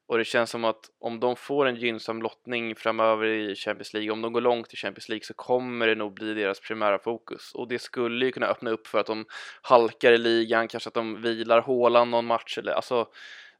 Och 0.07 0.19
det 0.19 0.25
känns 0.25 0.51
som 0.51 0.65
att 0.65 0.81
om 1.01 1.21
de 1.21 1.37
får 1.37 1.67
en 1.67 1.77
gynnsam 1.77 2.23
lottning 2.23 2.77
framöver 2.77 3.27
i 3.27 3.55
Champions 3.55 3.95
League, 3.95 4.11
om 4.11 4.23
de 4.23 4.33
går 4.33 4.41
långt 4.41 4.73
i 4.73 4.77
Champions 4.77 5.09
League 5.09 5.25
så 5.25 5.35
kommer 5.35 5.87
det 5.87 5.95
nog 5.95 6.15
bli 6.15 6.35
deras 6.35 6.61
primära 6.61 6.99
fokus. 6.99 7.53
Och 7.55 7.69
det 7.69 7.79
skulle 7.79 8.25
ju 8.25 8.33
kunna 8.33 8.47
öppna 8.47 8.71
upp 8.71 8.87
för 8.87 8.99
att 8.99 9.07
de 9.07 9.27
halkar 9.63 10.13
i 10.13 10.19
ligan, 10.19 10.69
kanske 10.69 10.89
att 10.89 10.95
de 10.95 11.23
vilar 11.23 11.61
hålan 11.61 12.11
någon 12.11 12.27
match 12.27 12.59
eller 12.59 12.73
alltså 12.73 13.09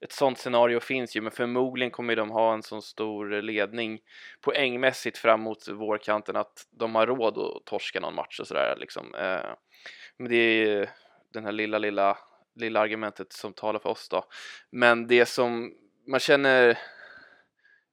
ett 0.01 0.13
sånt 0.13 0.39
scenario 0.39 0.81
finns 0.81 1.17
ju, 1.17 1.21
men 1.21 1.33
förmodligen 1.33 1.91
kommer 1.91 2.17
de 2.17 2.31
ha 2.31 2.55
en 2.55 2.63
sån 2.63 2.83
stor 2.83 3.43
ledning 3.43 4.01
poängmässigt 4.41 5.19
fram 5.19 5.41
mot 5.41 5.69
vårkanten 5.69 6.37
att 6.37 6.67
de 6.71 6.95
har 6.95 7.07
råd 7.07 7.39
att 7.39 7.65
torska 7.65 8.01
någon 8.01 8.15
match 8.15 8.41
och 8.41 8.47
sådär 8.47 8.77
liksom. 8.81 9.15
Eh, 9.15 9.51
men 10.17 10.29
det 10.29 10.37
är 10.37 10.67
ju 10.67 10.87
den 11.33 11.45
här 11.45 11.53
lilla, 11.53 11.79
lilla, 11.79 12.19
lilla 12.55 12.81
argumentet 12.81 13.33
som 13.33 13.53
talar 13.53 13.79
för 13.81 13.91
oss 13.91 14.09
då. 14.09 14.25
Men 14.71 15.07
det 15.07 15.27
som 15.27 15.75
man 16.07 16.21
känner 16.21 16.79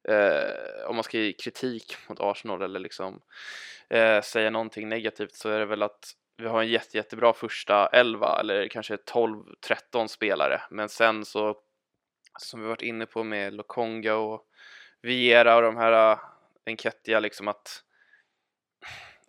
eh, 0.07 0.87
om 0.87 0.95
man 0.95 1.03
ska 1.03 1.17
ge 1.17 1.33
kritik 1.33 1.95
mot 2.09 2.19
Arsenal 2.19 2.61
eller 2.61 2.79
liksom 2.79 3.21
eh, 3.89 4.21
säga 4.21 4.49
någonting 4.49 4.89
negativt 4.89 5.35
så 5.35 5.49
är 5.49 5.59
det 5.59 5.65
väl 5.65 5.83
att 5.83 6.13
vi 6.37 6.47
har 6.47 6.61
en 6.61 6.67
jätte, 6.67 6.97
jättebra 6.97 7.33
första 7.33 7.87
elva 7.87 8.39
eller 8.39 8.67
kanske 8.67 8.95
12-13 8.95 10.07
spelare 10.07 10.61
men 10.69 10.89
sen 10.89 11.25
så 11.25 11.57
som 12.39 12.61
vi 12.61 12.67
varit 12.67 12.81
inne 12.81 13.05
på 13.05 13.23
med 13.23 13.53
Lokonga 13.53 14.15
och 14.15 14.45
Viera 15.01 15.55
och 15.55 15.61
de 15.61 15.77
här 15.77 16.11
uh, 16.11 16.19
Enketia 16.65 17.19
liksom 17.19 17.47
att 17.47 17.83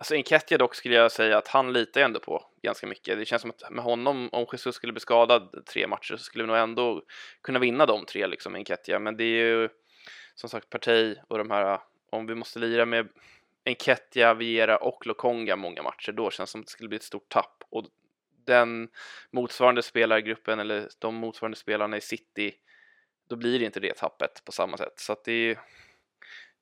Alltså 0.00 0.14
Enketia 0.14 0.58
dock 0.58 0.74
skulle 0.74 0.94
jag 0.94 1.12
säga 1.12 1.38
att 1.38 1.48
han 1.48 1.72
litar 1.72 2.00
ändå 2.00 2.20
på 2.20 2.44
ganska 2.62 2.86
mycket. 2.86 3.18
Det 3.18 3.24
känns 3.24 3.42
som 3.42 3.50
att 3.50 3.70
med 3.70 3.84
honom, 3.84 4.28
om 4.32 4.46
Jesus 4.52 4.74
skulle 4.74 4.92
bli 4.92 5.00
skadad 5.00 5.66
tre 5.66 5.86
matcher 5.86 6.16
så 6.16 6.24
skulle 6.24 6.44
vi 6.44 6.48
nog 6.48 6.56
ändå 6.56 7.02
kunna 7.42 7.58
vinna 7.58 7.86
de 7.86 8.04
tre 8.04 8.26
liksom 8.26 8.54
Enketia. 8.54 8.98
Men 8.98 9.16
det 9.16 9.24
är 9.24 9.44
ju 9.44 9.68
som 10.34 10.50
sagt 10.50 10.70
Partey 10.70 11.16
och 11.28 11.38
de 11.38 11.50
här, 11.50 11.80
om 12.10 12.26
vi 12.26 12.34
måste 12.34 12.58
lira 12.58 12.86
med 12.86 13.08
Enketia, 13.64 14.34
Viera 14.34 14.76
och 14.76 15.06
Lokonga 15.06 15.56
många 15.56 15.82
matcher, 15.82 16.12
då 16.12 16.30
känns 16.30 16.50
det 16.50 16.52
som 16.52 16.60
att 16.60 16.66
det 16.66 16.70
skulle 16.70 16.88
bli 16.88 16.96
ett 16.96 17.02
stort 17.02 17.28
tapp. 17.28 17.64
Och 17.70 17.86
den 18.46 18.88
motsvarande 19.30 19.82
spelargruppen 19.82 20.60
eller 20.60 20.88
de 20.98 21.14
motsvarande 21.14 21.56
spelarna 21.56 21.96
i 21.96 22.00
City 22.00 22.54
då 23.28 23.36
blir 23.36 23.58
det 23.58 23.64
inte 23.64 23.80
det 23.80 23.96
tappet 23.96 24.42
på 24.44 24.52
samma 24.52 24.76
sätt. 24.76 24.98
Så 24.98 25.12
att 25.12 25.24
det 25.24 25.32
är 25.32 25.58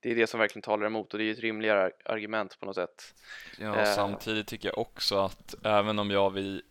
det 0.01 0.11
är 0.11 0.15
det 0.15 0.27
som 0.27 0.41
verkligen 0.41 0.63
talar 0.63 0.87
emot 0.87 1.13
och 1.13 1.19
det 1.19 1.25
är 1.25 1.33
ett 1.33 1.39
rimligare 1.39 1.91
argument 2.05 2.61
på 2.61 2.67
något 2.67 2.75
sätt. 2.75 3.15
Ja, 3.59 3.77
eh. 3.77 3.95
samtidigt 3.95 4.47
tycker 4.47 4.69
jag 4.69 4.79
också 4.79 5.19
att 5.19 5.55
även 5.65 5.99
om 5.99 6.11
jag 6.11 6.31
vi 6.31 6.63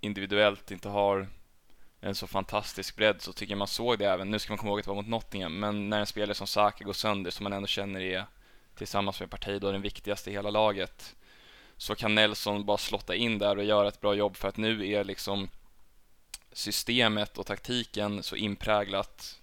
individuellt 0.00 0.70
inte 0.70 0.88
har 0.88 1.28
en 2.00 2.14
så 2.14 2.26
fantastisk 2.26 2.96
bredd 2.96 3.22
så 3.22 3.32
tycker 3.32 3.52
jag 3.52 3.58
man 3.58 3.68
såg 3.68 3.98
det 3.98 4.06
även, 4.06 4.30
nu 4.30 4.38
ska 4.38 4.52
man 4.52 4.58
komma 4.58 4.70
ihåg 4.70 4.78
att 4.78 4.84
det 4.84 4.90
var 4.90 4.96
mot 4.96 5.08
Nottingham, 5.08 5.60
men 5.60 5.90
när 5.90 6.00
en 6.00 6.06
spelare 6.06 6.34
som 6.34 6.46
Saka 6.46 6.84
går 6.84 6.92
sönder 6.92 7.30
som 7.30 7.44
man 7.44 7.52
ändå 7.52 7.66
känner 7.66 8.00
är 8.00 8.26
tillsammans 8.74 9.20
med 9.20 9.30
Partey 9.30 9.58
då 9.58 9.72
den 9.72 9.82
viktigaste 9.82 10.30
i 10.30 10.32
hela 10.32 10.50
laget 10.50 11.16
så 11.76 11.94
kan 11.94 12.14
Nelson 12.14 12.66
bara 12.66 12.78
slotta 12.78 13.14
in 13.14 13.38
där 13.38 13.56
och 13.56 13.64
göra 13.64 13.88
ett 13.88 14.00
bra 14.00 14.14
jobb 14.14 14.36
för 14.36 14.48
att 14.48 14.56
nu 14.56 14.92
är 14.92 15.04
liksom 15.04 15.48
systemet 16.52 17.38
och 17.38 17.46
taktiken 17.46 18.22
så 18.22 18.36
inpräglat 18.36 19.40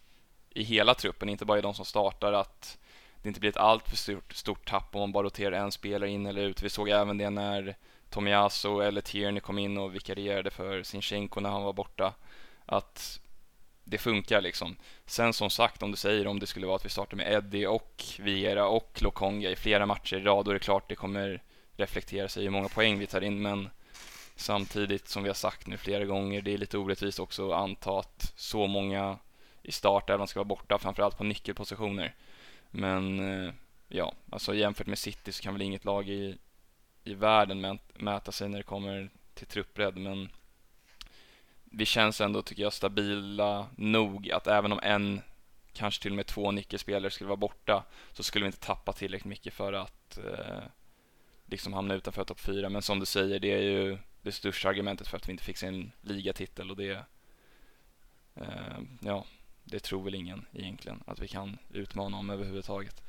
i 0.50 0.64
hela 0.64 0.94
truppen, 0.94 1.30
inte 1.30 1.46
bara 1.46 1.60
i 1.60 1.62
de 1.62 1.74
som 1.74 1.86
startar, 1.86 2.34
att 2.34 2.78
det 3.22 3.28
inte 3.28 3.40
blir 3.40 3.50
ett 3.50 3.58
alltför 3.58 3.96
stort, 3.96 4.34
stort 4.34 4.70
tapp 4.70 4.96
om 4.96 5.00
man 5.00 5.12
bara 5.12 5.24
roterar 5.24 5.58
en 5.58 5.72
spelare 5.72 6.10
in 6.10 6.26
eller 6.26 6.42
ut. 6.42 6.62
Vi 6.62 6.70
såg 6.70 6.90
även 6.90 7.18
det 7.18 7.30
när 7.30 7.76
Tomiasso 8.10 8.80
eller 8.80 9.02
Tierney 9.02 9.40
kom 9.40 9.60
in 9.60 9.78
och 9.78 9.96
vikarierade 9.96 10.52
för 10.52 10.84
Sinchenko 10.84 11.40
när 11.40 11.50
han 11.50 11.64
var 11.64 11.74
borta, 11.74 12.14
att 12.66 13.20
det 13.84 13.98
funkar 13.98 14.42
liksom. 14.42 14.76
Sen 15.06 15.34
som 15.34 15.50
sagt, 15.50 15.84
om 15.84 15.92
du 15.92 15.98
säger 15.98 16.28
om 16.28 16.40
det 16.40 16.48
skulle 16.48 16.66
vara 16.66 16.76
att 16.76 16.86
vi 16.86 16.90
startar 16.90 17.18
med 17.18 17.34
Eddie 17.34 17.68
och 17.68 18.04
Viera 18.20 18.68
och 18.68 19.02
Lokonga 19.02 19.50
i 19.50 19.56
flera 19.56 19.86
matcher 19.86 20.18
i 20.18 20.24
rad, 20.24 20.46
då 20.46 20.52
är 20.52 20.54
det 20.54 20.60
klart 20.60 20.90
det 20.90 20.96
kommer 20.96 21.44
reflektera 21.78 22.28
sig 22.28 22.44
i 22.44 22.46
hur 22.46 22.52
många 22.52 22.70
poäng 22.70 23.00
vi 23.00 23.08
tar 23.08 23.22
in, 23.22 23.42
men 23.42 23.70
samtidigt 24.36 25.08
som 25.08 25.24
vi 25.24 25.30
har 25.30 25.34
sagt 25.34 25.68
nu 25.68 25.78
flera 25.78 26.06
gånger, 26.06 26.42
det 26.42 26.54
är 26.54 26.58
lite 26.58 26.78
orättvist 26.78 27.20
också 27.20 27.52
att 27.52 27.62
anta 27.62 28.00
att 28.00 28.34
så 28.36 28.68
många 28.68 29.18
i 29.64 29.72
start 29.72 30.10
även 30.10 30.28
ska 30.28 30.40
vara 30.40 30.46
borta, 30.46 30.78
framförallt 30.78 31.18
på 31.18 31.24
nyckelpositioner. 31.24 32.16
Men 32.72 33.20
eh, 33.20 33.54
ja, 33.88 34.14
alltså 34.30 34.56
jämfört 34.56 34.88
med 34.88 34.98
City 34.98 35.32
så 35.32 35.44
kan 35.44 35.54
väl 35.54 35.62
inget 35.62 35.86
lag 35.86 36.10
i, 36.10 36.38
i 37.04 37.14
världen 37.14 37.80
mäta 37.94 38.32
sig 38.32 38.50
när 38.50 38.58
det 38.58 38.64
kommer 38.64 39.10
till 39.34 39.48
truppbredd, 39.48 39.98
men 39.98 40.30
vi 41.64 41.86
känns 41.86 42.22
ändå, 42.22 42.42
tycker 42.42 42.64
jag, 42.64 42.74
stabila 42.74 43.68
nog 43.76 44.32
att 44.32 44.48
även 44.48 44.72
om 44.72 44.80
en, 44.84 45.22
kanske 45.74 46.02
till 46.02 46.12
och 46.12 46.16
med 46.16 46.28
två 46.28 46.52
nyckelspelare 46.52 47.12
skulle 47.12 47.28
vara 47.28 47.38
borta, 47.38 47.84
så 48.12 48.24
skulle 48.24 48.44
vi 48.44 48.48
inte 48.48 48.60
tappa 48.60 48.94
tillräckligt 48.94 49.30
mycket 49.30 49.54
för 49.54 49.74
att 49.74 50.18
eh, 50.18 50.64
liksom 51.46 51.74
hamna 51.74 51.94
utanför 51.94 52.24
topp 52.24 52.40
fyra. 52.40 52.70
Men 52.70 52.82
som 52.82 53.00
du 53.00 53.06
säger, 53.06 53.40
det 53.40 53.52
är 53.54 53.62
ju 53.62 53.98
det 54.22 54.32
största 54.32 54.70
argumentet 54.70 55.08
för 55.08 55.18
att 55.18 55.28
vi 55.28 55.32
inte 55.32 55.44
fick 55.44 55.64
en 55.64 55.92
ligatitel 56.02 56.72
och 56.72 56.78
det, 56.78 57.06
eh, 58.36 58.80
ja, 59.02 59.26
det 59.72 59.80
tror 59.80 60.04
väl 60.04 60.16
ingen 60.16 60.46
egentligen 60.54 61.04
att 61.08 61.20
vi 61.20 61.28
kan 61.28 61.58
utmana 61.70 62.18
om 62.18 62.30
överhuvudtaget. 62.30 63.02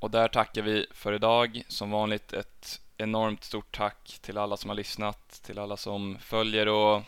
Och 0.00 0.10
där 0.10 0.28
tackar 0.28 0.62
vi 0.62 0.86
för 0.90 1.12
idag. 1.12 1.62
Som 1.68 1.90
vanligt 1.90 2.32
ett 2.32 2.80
enormt 2.96 3.44
stort 3.44 3.76
tack 3.76 4.18
till 4.22 4.38
alla 4.38 4.56
som 4.56 4.70
har 4.70 4.74
lyssnat, 4.76 5.42
till 5.42 5.58
alla 5.58 5.76
som 5.76 6.18
följer 6.20 6.68
och 6.68 7.02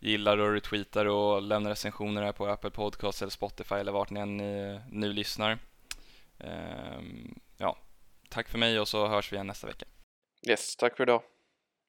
gillar 0.00 0.38
och 0.38 0.52
retweetar 0.52 1.06
och 1.06 1.42
lämnar 1.42 1.70
recensioner 1.70 2.22
här 2.22 2.32
på 2.32 2.46
Apple 2.46 2.70
Podcast 2.70 3.22
eller 3.22 3.30
Spotify 3.30 3.74
eller 3.74 3.92
vart 3.92 4.10
ni 4.10 4.20
än 4.20 4.40
eh, 4.40 4.80
nu 4.90 5.12
lyssnar. 5.12 5.58
Ehm, 6.38 7.40
ja, 7.56 7.76
tack 8.28 8.48
för 8.48 8.58
mig 8.58 8.80
och 8.80 8.88
så 8.88 9.08
hörs 9.08 9.32
vi 9.32 9.36
igen 9.36 9.46
nästa 9.46 9.66
vecka. 9.66 9.86
Yes, 10.48 10.76
tack 10.76 10.96
för 10.96 11.02
idag. 11.02 11.22